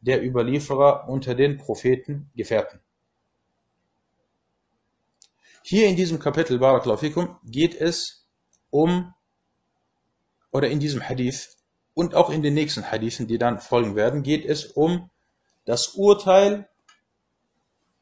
der 0.00 0.24
Überlieferer 0.24 1.06
unter 1.06 1.34
den 1.34 1.58
Propheten 1.58 2.30
Gefährten. 2.34 2.80
Hier 5.62 5.88
in 5.88 5.96
diesem 5.96 6.18
Kapitel, 6.18 6.58
Barakallahu 6.58 7.36
geht 7.44 7.74
es 7.74 8.26
um 8.70 9.14
oder 10.50 10.68
in 10.68 10.80
diesem 10.80 11.06
Hadith 11.06 11.56
und 11.94 12.14
auch 12.14 12.30
in 12.30 12.42
den 12.42 12.54
nächsten 12.54 12.90
Hadithen, 12.90 13.26
die 13.26 13.38
dann 13.38 13.60
folgen 13.60 13.96
werden, 13.96 14.22
geht 14.22 14.44
es 14.44 14.64
um 14.64 15.10
das 15.64 15.88
Urteil 15.88 16.68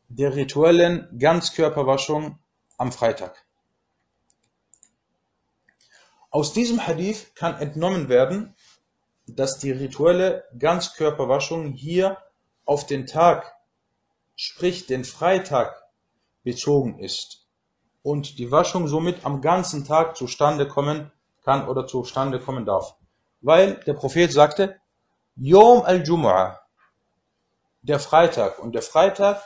der 0.08 0.36
rituellen 0.36 1.18
Ganzkörperwaschung 1.18 2.38
am 2.76 2.92
Freitag. 2.92 3.44
Aus 6.30 6.52
diesem 6.52 6.86
Hadith 6.86 7.34
kann 7.34 7.58
entnommen 7.58 8.08
werden, 8.08 8.54
dass 9.26 9.58
die 9.58 9.72
rituelle 9.72 10.44
Ganzkörperwaschung 10.56 11.72
hier 11.72 12.18
auf 12.64 12.86
den 12.86 13.06
Tag, 13.06 13.52
sprich 14.36 14.86
den 14.86 15.04
Freitag, 15.04 15.82
bezogen 16.44 17.00
ist 17.00 17.45
und 18.06 18.38
die 18.38 18.52
Waschung 18.52 18.86
somit 18.86 19.26
am 19.26 19.40
ganzen 19.40 19.84
Tag 19.84 20.16
zustande 20.16 20.68
kommen 20.68 21.10
kann 21.42 21.66
oder 21.66 21.88
zustande 21.88 22.38
kommen 22.38 22.64
darf. 22.64 22.94
Weil 23.40 23.82
der 23.84 23.94
Prophet 23.94 24.32
sagte, 24.32 24.76
Yom 25.34 25.82
al-Jumu'ah, 25.82 26.58
der 27.82 27.98
Freitag. 27.98 28.60
Und 28.60 28.76
der 28.76 28.82
Freitag 28.82 29.42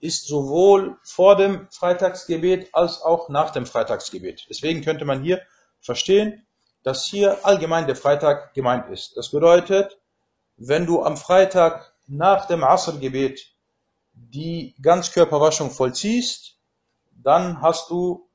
ist 0.00 0.26
sowohl 0.26 0.98
vor 1.02 1.36
dem 1.36 1.66
Freitagsgebet 1.70 2.74
als 2.74 3.00
auch 3.00 3.30
nach 3.30 3.52
dem 3.52 3.64
Freitagsgebet. 3.64 4.48
Deswegen 4.50 4.82
könnte 4.82 5.06
man 5.06 5.22
hier 5.22 5.40
verstehen, 5.80 6.46
dass 6.82 7.06
hier 7.06 7.46
allgemein 7.46 7.86
der 7.86 7.96
Freitag 7.96 8.52
gemeint 8.52 8.90
ist. 8.90 9.16
Das 9.16 9.30
bedeutet, 9.30 9.98
wenn 10.58 10.84
du 10.84 11.02
am 11.02 11.16
Freitag 11.16 11.94
nach 12.06 12.44
dem 12.48 12.64
Asr-Gebet 12.64 13.50
die 14.12 14.74
Ganzkörperwaschung 14.82 15.70
vollziehst, 15.70 16.54
dann 17.22 17.62
hast 17.62 17.90
du 17.90 18.28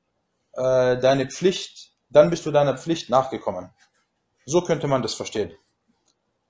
äh, 0.53 0.97
deine 0.97 1.27
Pflicht 1.27 1.89
dann 2.09 2.29
bist 2.29 2.45
du 2.45 2.51
deiner 2.51 2.77
Pflicht 2.77 3.09
nachgekommen. 3.09 3.69
So 4.45 4.61
könnte 4.61 4.87
man 4.87 5.01
das 5.01 5.13
verstehen. 5.13 5.51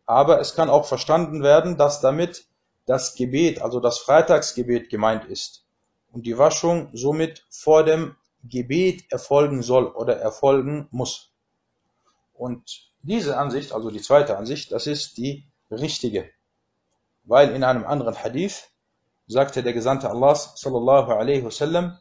Aber 0.05 0.39
es 0.39 0.55
kann 0.55 0.69
auch 0.69 0.85
verstanden 0.85 1.43
werden, 1.43 1.77
dass 1.77 2.01
damit 2.01 2.45
das 2.85 3.15
Gebet, 3.15 3.61
also 3.61 3.79
das 3.79 3.99
Freitagsgebet 3.99 4.89
gemeint 4.89 5.25
ist 5.25 5.65
und 6.11 6.25
die 6.25 6.37
Waschung 6.37 6.89
somit 6.93 7.45
vor 7.49 7.83
dem 7.83 8.15
Gebet 8.43 9.11
erfolgen 9.11 9.61
soll 9.61 9.85
oder 9.85 10.17
erfolgen 10.17 10.87
muss. 10.91 11.31
Und 12.33 12.89
diese 13.01 13.37
Ansicht, 13.37 13.73
also 13.73 13.91
die 13.91 14.01
zweite 14.01 14.37
Ansicht, 14.37 14.71
das 14.71 14.87
ist 14.87 15.17
die 15.17 15.45
richtige. 15.69 16.29
Weil 17.25 17.51
in 17.51 17.63
einem 17.63 17.85
anderen 17.85 18.15
Hadith 18.15 18.69
sagte 19.27 19.61
der 19.61 19.73
Gesandte 19.73 20.09
Allahs 20.09 20.53
sallallahu 20.55 21.11
alaihi 21.11 21.43
wasallam, 21.43 21.99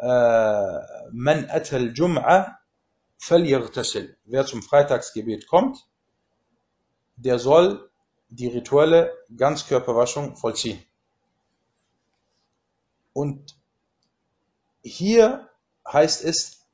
man 0.00 1.50
atal 1.50 1.92
jum'a 1.94 2.58
فَلْيَغْتَسِلْ 3.18 4.14
Wer 4.24 4.46
zum 4.46 4.62
Freitagsgebet 4.62 5.46
kommt, 5.46 5.86
der 7.16 7.38
soll 7.38 7.90
die 8.28 8.48
rituelle 8.48 9.16
Ganzkörperwaschung 9.34 10.36
vollziehen. 10.36 10.84
Und 13.12 13.56
hier 14.82 15.48
heißt 15.90 16.24
es, 16.24 16.66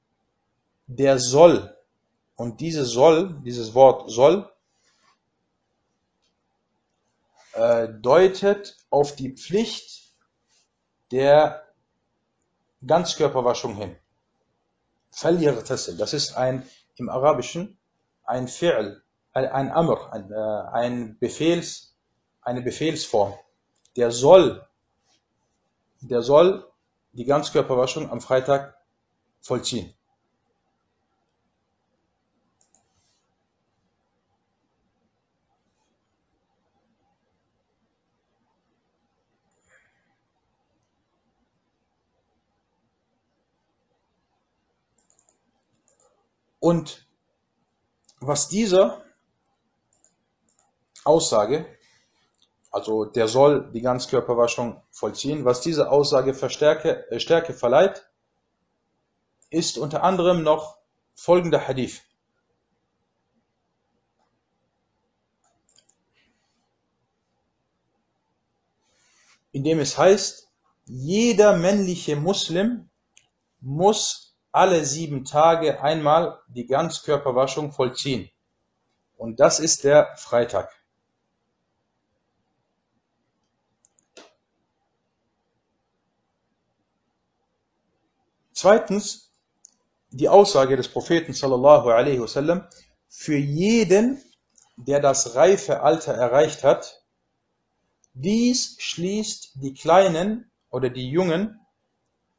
der 0.87 1.18
soll, 1.18 1.76
und 2.37 2.61
dieses 2.61 2.90
soll, 2.90 3.40
dieses 3.44 3.74
Wort 3.74 4.11
soll, 4.11 4.50
äh, 7.52 7.88
deutet 7.88 8.76
auf 8.90 9.14
die 9.14 9.31
Pflicht 9.31 10.12
der 11.11 11.65
Ganzkörperwaschung 12.87 13.76
hin. 13.76 13.96
فَلْيَغْتَسِلْ 15.12 15.96
Das 15.96 16.12
ist 16.12 16.37
ein, 16.37 16.66
im 16.96 17.09
Arabischen 17.09 17.78
ein 18.24 18.48
Fi'l, 18.48 19.02
ein 19.33 19.70
Amr, 19.70 20.12
ein, 20.12 20.31
äh, 20.31 20.68
ein 20.72 21.18
Befehls, 21.18 21.94
eine 22.40 22.62
Befehlsform. 22.62 23.35
Der 23.96 24.11
soll, 24.11 24.66
der 26.00 26.22
soll 26.22 26.66
die 27.12 27.24
Ganzkörperwaschung 27.24 28.11
am 28.11 28.20
Freitag 28.20 28.74
vollziehen. 29.40 29.94
Und 46.67 47.08
was 48.19 48.49
dieser 48.49 49.01
Aussage, 51.06 51.65
also 52.71 53.06
der 53.06 53.30
soll 53.30 53.71
die 53.71 53.80
Ganzkörperwaschung 53.80 54.84
vollziehen, 54.91 55.45
was 55.45 55.62
diese 55.62 55.89
Aussage 55.89 56.34
Verstärke, 56.34 57.10
äh, 57.10 57.21
Stärke 57.21 57.53
verleiht, 57.53 58.10
ist 59.49 59.77
unter 59.77 60.03
anderem 60.03 60.43
noch 60.43 60.77
folgender 61.15 61.65
Hadith. 61.65 62.01
in 69.53 69.63
dem 69.63 69.80
es 69.80 69.97
heißt, 69.97 70.49
jeder 70.86 71.56
männliche 71.56 72.17
Muslim 72.17 72.89
muss 73.62 74.26
alle 74.58 74.84
sieben 74.86 75.24
Tage 75.24 75.82
einmal 75.84 76.39
die 76.48 76.65
Ganzkörperwaschung 76.65 77.72
vollziehen. 77.72 78.30
Und 79.15 79.39
das 79.39 79.60
ist 79.60 79.84
der 79.84 80.15
Freitag. 80.17 80.72
Zweitens, 88.52 89.32
die 90.10 90.28
Aussage 90.28 90.76
des 90.76 90.88
Propheten 90.88 91.34
sallallahu 91.34 91.89
alaihi 91.89 92.20
wasallam, 92.20 92.67
für 93.08 93.38
jeden, 93.38 94.20
der 94.76 95.00
das 95.00 95.36
reife 95.36 95.82
Alter 95.82 96.13
erreicht 96.15 96.63
hat, 96.63 97.04
dies 98.15 98.76
schließt 98.80 99.52
die 99.62 99.76
Kleinen 99.76 100.52
oder 100.72 100.89
die 100.89 101.12
Jungen 101.12 101.60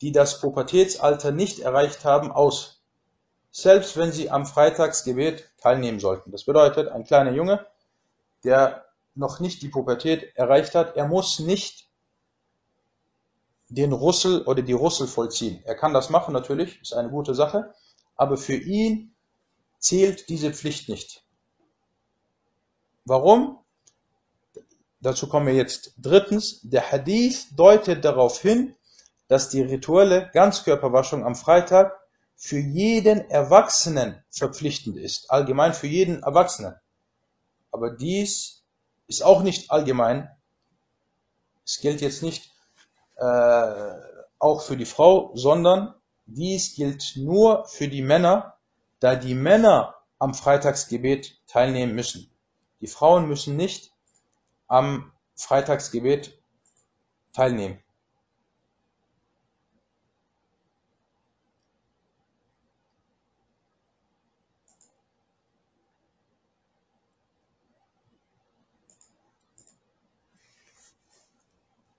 die 0.01 0.13
das 0.13 0.41
Pubertätsalter 0.41 1.33
nicht 1.33 1.61
erreicht 1.61 2.05
haben, 2.05 2.31
aus, 2.31 2.83
selbst 3.51 3.97
wenn 3.97 4.13
sie 4.13 4.31
am 4.31 4.47
Freitagsgebet 4.47 5.51
teilnehmen 5.59 6.01
sollten. 6.01 6.31
Das 6.31 6.45
bedeutet, 6.45 6.89
ein 6.89 7.05
kleiner 7.05 7.33
Junge, 7.33 7.67
der 8.45 8.85
noch 9.15 9.41
nicht 9.41 9.63
die 9.63 9.69
Pubertät 9.69 10.37
erreicht 10.37 10.75
hat, 10.75 10.97
er 10.97 11.07
muss 11.07 11.41
nicht 11.41 11.89
den 13.69 13.93
Russel 13.93 14.43
oder 14.43 14.63
die 14.63 14.73
Russel 14.73 15.09
vollziehen. 15.09 15.63
Er 15.65 15.75
kann 15.75 15.93
das 15.93 16.09
machen 16.09 16.33
natürlich, 16.33 16.81
ist 16.81 16.95
eine 16.95 17.11
gute 17.11 17.35
Sache, 17.35 17.75
aber 18.17 18.37
für 18.37 18.57
ihn 18.57 19.15
zählt 19.79 20.29
diese 20.29 20.53
Pflicht 20.53 20.89
nicht. 20.89 21.25
Warum? 23.05 23.59
Dazu 25.01 25.29
kommen 25.29 25.47
wir 25.47 25.55
jetzt. 25.55 25.93
Drittens, 25.99 26.61
der 26.63 26.91
Hadith 26.91 27.49
deutet 27.55 28.05
darauf 28.05 28.41
hin, 28.41 28.75
dass 29.29 29.49
die 29.49 29.63
rituelle 29.63 30.31
Ganzkörperwaschung 30.33 31.25
am 31.25 31.37
Freitag 31.37 31.93
für 32.37 32.59
jeden 32.59 33.31
Erwachsenen 33.31 34.23
verpflichtend 34.31 34.97
ist, 34.97 35.31
allgemein 35.31 35.75
für 35.75 35.87
jeden 35.87 36.23
Erwachsenen. 36.23 36.75
Aber 37.71 37.91
dies 37.91 38.65
ist 39.07 39.23
auch 39.23 39.43
nicht 39.43 39.71
allgemein. 39.71 40.31
Es 41.65 41.81
gilt 41.81 42.01
jetzt 42.01 42.23
nicht 42.23 42.51
äh, 43.17 43.95
auch 44.39 44.63
für 44.63 44.77
die 44.77 44.87
Frau, 44.87 45.33
sondern 45.35 45.95
dies 46.27 46.75
gilt 46.75 47.15
nur 47.17 47.67
für 47.67 47.89
die 47.89 48.03
Männer, 48.03 48.57
da 49.01 49.17
die 49.17 49.35
Männer 49.35 49.95
am 50.19 50.35
Freitagsgebet 50.35 51.39
teilnehmen 51.47 51.95
müssen. 51.95 52.31
Die 52.81 52.87
Frauen 52.87 53.27
müssen 53.27 53.57
nicht 53.57 53.93
am 54.67 55.13
Freitagsgebet 55.35 56.39
teilnehmen. 57.33 57.83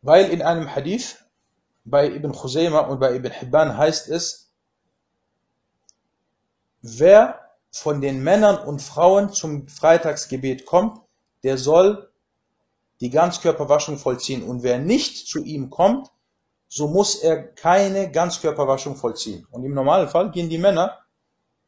Weil 0.01 0.29
in 0.29 0.41
einem 0.41 0.73
Hadith 0.73 1.17
bei 1.83 2.07
Ibn 2.07 2.31
Khuzaymah 2.31 2.81
und 2.81 2.99
bei 2.99 3.15
Ibn 3.15 3.31
Hibban 3.31 3.77
heißt 3.77 4.09
es, 4.09 4.51
wer 6.81 7.39
von 7.71 8.01
den 8.01 8.23
Männern 8.23 8.57
und 8.57 8.81
Frauen 8.81 9.31
zum 9.31 9.67
Freitagsgebet 9.67 10.65
kommt, 10.65 11.01
der 11.43 11.57
soll 11.57 12.09
die 13.01 13.09
Ganzkörperwaschung 13.09 13.97
vollziehen. 13.97 14.43
Und 14.43 14.63
wer 14.63 14.79
nicht 14.79 15.27
zu 15.27 15.43
ihm 15.43 15.69
kommt, 15.69 16.09
so 16.67 16.87
muss 16.87 17.15
er 17.15 17.41
keine 17.43 18.11
Ganzkörperwaschung 18.11 18.95
vollziehen. 18.95 19.47
Und 19.51 19.63
im 19.63 19.73
normalen 19.73 20.07
Fall 20.07 20.31
gehen 20.31 20.49
die 20.49 20.57
Männer 20.57 20.99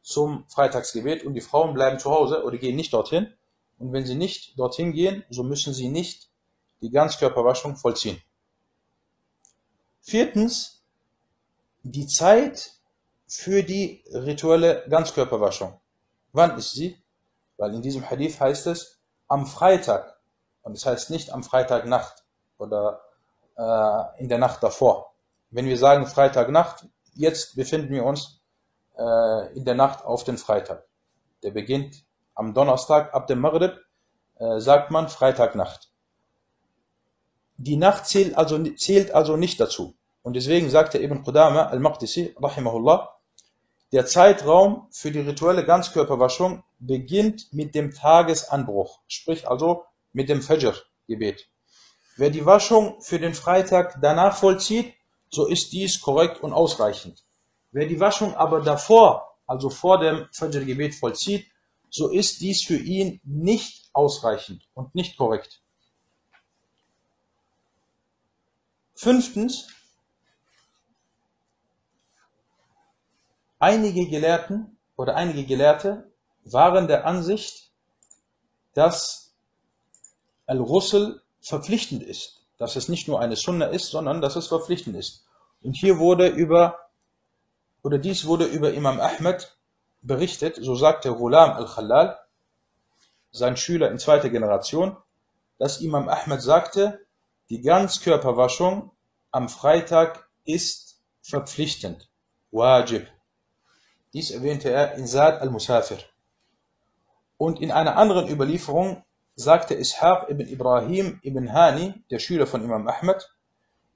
zum 0.02 0.44
Freitagsgebet 0.48 1.24
und 1.24 1.34
die 1.34 1.40
Frauen 1.40 1.74
bleiben 1.74 1.98
zu 1.98 2.10
Hause 2.10 2.44
oder 2.44 2.58
gehen 2.58 2.76
nicht 2.76 2.92
dorthin. 2.92 3.32
Und 3.78 3.92
wenn 3.92 4.06
sie 4.06 4.14
nicht 4.14 4.58
dorthin 4.58 4.92
gehen, 4.92 5.24
so 5.30 5.42
müssen 5.42 5.72
sie 5.74 5.88
nicht 5.88 6.31
die 6.82 6.90
Ganzkörperwaschung 6.90 7.76
vollziehen. 7.76 8.20
Viertens, 10.00 10.82
die 11.82 12.06
Zeit 12.06 12.72
für 13.28 13.62
die 13.62 14.04
rituelle 14.12 14.84
Ganzkörperwaschung. 14.88 15.80
Wann 16.32 16.58
ist 16.58 16.72
sie? 16.72 17.00
Weil 17.56 17.74
in 17.74 17.82
diesem 17.82 18.08
Hadith 18.08 18.40
heißt 18.40 18.66
es 18.66 18.98
am 19.28 19.46
Freitag. 19.46 20.18
Und 20.62 20.74
es 20.74 20.82
das 20.82 20.92
heißt 20.92 21.10
nicht 21.10 21.32
am 21.32 21.42
Freitagnacht 21.42 22.24
oder 22.58 23.00
äh, 23.56 24.20
in 24.20 24.28
der 24.28 24.38
Nacht 24.38 24.62
davor. 24.62 25.14
Wenn 25.50 25.66
wir 25.66 25.78
sagen 25.78 26.06
Freitagnacht, 26.06 26.86
jetzt 27.14 27.56
befinden 27.56 27.90
wir 27.90 28.04
uns 28.04 28.40
äh, 28.96 29.56
in 29.56 29.64
der 29.64 29.74
Nacht 29.74 30.04
auf 30.04 30.24
den 30.24 30.38
Freitag. 30.38 30.84
Der 31.42 31.50
beginnt 31.50 32.04
am 32.34 32.54
Donnerstag 32.54 33.14
ab 33.14 33.26
dem 33.26 33.40
Maghrib, 33.40 33.78
äh, 34.38 34.60
sagt 34.60 34.90
man 34.90 35.08
Freitagnacht. 35.08 35.91
Die 37.64 37.76
Nacht 37.76 38.06
zählt 38.06 38.36
also, 38.36 38.60
zählt 38.74 39.12
also 39.12 39.36
nicht 39.36 39.60
dazu. 39.60 39.94
Und 40.22 40.34
deswegen 40.34 40.68
sagte 40.68 41.00
Ibn 41.00 41.22
Qudama 41.22 41.66
al-Maqdisi, 41.66 42.34
rahimahullah, 42.36 43.14
der 43.92 44.04
Zeitraum 44.04 44.88
für 44.90 45.12
die 45.12 45.20
rituelle 45.20 45.64
Ganzkörperwaschung 45.64 46.64
beginnt 46.80 47.52
mit 47.52 47.76
dem 47.76 47.94
Tagesanbruch, 47.94 48.98
sprich 49.06 49.48
also 49.48 49.84
mit 50.12 50.28
dem 50.28 50.42
Fajr-Gebet. 50.42 51.48
Wer 52.16 52.30
die 52.30 52.44
Waschung 52.44 53.00
für 53.00 53.20
den 53.20 53.32
Freitag 53.32 54.00
danach 54.02 54.36
vollzieht, 54.36 54.92
so 55.30 55.46
ist 55.46 55.72
dies 55.72 56.00
korrekt 56.00 56.42
und 56.42 56.52
ausreichend. 56.52 57.22
Wer 57.70 57.86
die 57.86 58.00
Waschung 58.00 58.34
aber 58.34 58.60
davor, 58.60 59.36
also 59.46 59.70
vor 59.70 60.00
dem 60.00 60.26
Fajr-Gebet 60.32 60.96
vollzieht, 60.96 61.46
so 61.90 62.08
ist 62.08 62.40
dies 62.40 62.64
für 62.64 62.76
ihn 62.76 63.20
nicht 63.22 63.88
ausreichend 63.92 64.66
und 64.74 64.96
nicht 64.96 65.16
korrekt. 65.16 65.61
Fünftens, 69.02 69.66
einige 73.58 74.06
Gelehrten 74.06 74.78
oder 74.94 75.16
einige 75.16 75.44
Gelehrte 75.44 76.08
waren 76.44 76.86
der 76.86 77.04
Ansicht, 77.04 77.72
dass 78.74 79.34
Al-Ghusl 80.46 81.20
verpflichtend 81.40 82.04
ist, 82.04 82.44
dass 82.58 82.76
es 82.76 82.88
nicht 82.88 83.08
nur 83.08 83.18
eine 83.18 83.34
Sunna 83.34 83.66
ist, 83.66 83.90
sondern 83.90 84.20
dass 84.20 84.36
es 84.36 84.46
verpflichtend 84.46 84.94
ist. 84.94 85.26
Und 85.64 85.72
hier 85.72 85.98
wurde 85.98 86.28
über, 86.28 86.78
oder 87.82 87.98
dies 87.98 88.24
wurde 88.26 88.44
über 88.44 88.72
Imam 88.72 89.00
Ahmed 89.00 89.56
berichtet, 90.02 90.58
so 90.60 90.76
sagte 90.76 91.12
Ghulam 91.12 91.50
al-Khalal, 91.50 92.20
sein 93.32 93.56
Schüler 93.56 93.90
in 93.90 93.98
zweiter 93.98 94.30
Generation, 94.30 94.96
dass 95.58 95.80
Imam 95.80 96.08
Ahmed 96.08 96.40
sagte, 96.40 97.01
die 97.52 97.60
Ganzkörperwaschung 97.60 98.92
am 99.30 99.50
Freitag 99.50 100.26
ist 100.46 101.02
verpflichtend, 101.20 102.08
wajib. 102.50 103.06
Dies 104.14 104.30
erwähnte 104.30 104.70
er 104.70 104.94
in 104.94 105.06
Saad 105.06 105.42
al-Musafir. 105.42 105.98
Und 107.36 107.60
in 107.60 107.70
einer 107.70 107.98
anderen 107.98 108.26
Überlieferung 108.26 109.04
sagte 109.34 109.74
Ishaq 109.74 110.30
ibn 110.30 110.48
Ibrahim 110.48 111.20
ibn 111.22 111.52
Hani, 111.52 112.02
der 112.10 112.20
Schüler 112.20 112.46
von 112.46 112.64
Imam 112.64 112.88
Ahmed, 112.88 113.30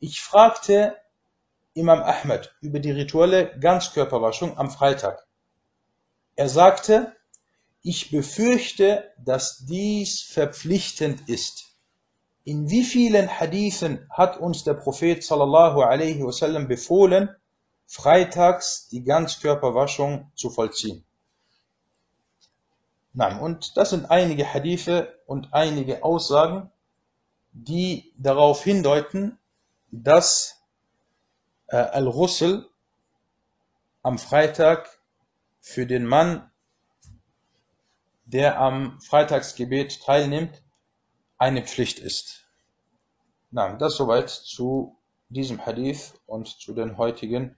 ich 0.00 0.20
fragte 0.20 0.94
Imam 1.72 2.02
Ahmed 2.02 2.54
über 2.60 2.78
die 2.78 2.90
rituelle 2.90 3.58
Ganzkörperwaschung 3.58 4.58
am 4.58 4.70
Freitag. 4.70 5.26
Er 6.34 6.50
sagte, 6.50 7.16
ich 7.80 8.10
befürchte, 8.10 9.10
dass 9.24 9.64
dies 9.64 10.20
verpflichtend 10.20 11.30
ist. 11.30 11.65
In 12.46 12.70
wie 12.70 12.84
vielen 12.84 13.28
Hadithen 13.28 14.06
hat 14.08 14.36
uns 14.36 14.62
der 14.62 14.74
Prophet 14.74 15.24
sallallahu 15.24 15.82
alaihi 15.82 16.24
wasallam 16.24 16.68
befohlen, 16.68 17.34
freitags 17.88 18.86
die 18.86 19.02
Ganzkörperwaschung 19.02 20.30
zu 20.36 20.50
vollziehen? 20.50 21.04
Nein, 23.14 23.40
und 23.40 23.76
das 23.76 23.90
sind 23.90 24.12
einige 24.12 24.54
Hadithe 24.54 25.18
und 25.26 25.54
einige 25.54 26.04
Aussagen, 26.04 26.70
die 27.50 28.12
darauf 28.16 28.62
hindeuten, 28.62 29.38
dass 29.90 30.62
äh, 31.66 31.76
Al-Ghusl 31.78 32.68
am 34.02 34.20
Freitag 34.20 34.88
für 35.58 35.84
den 35.84 36.06
Mann, 36.06 36.48
der 38.24 38.60
am 38.60 39.00
Freitagsgebet 39.00 40.00
teilnimmt, 40.04 40.62
eine 41.37 41.63
Pflicht 41.63 41.99
ist. 41.99 42.47
Nein, 43.49 43.77
das 43.79 43.95
soweit 43.95 44.29
zu 44.29 44.97
diesem 45.29 45.65
Hadith 45.65 46.13
und 46.25 46.47
zu 46.47 46.73
den 46.73 46.97
heutigen 46.97 47.55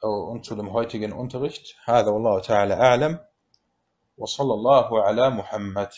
und 0.00 0.44
zu 0.44 0.54
dem 0.54 0.72
heutigen 0.72 1.12
Unterricht. 1.12 1.76
هذا 1.84 2.10
والله 2.10 2.40
تعالى 2.40 2.74
أعلم 2.74 3.20
وصلى 4.16 4.54
الله 4.54 5.02
على 5.02 5.30
محمد 5.30 5.90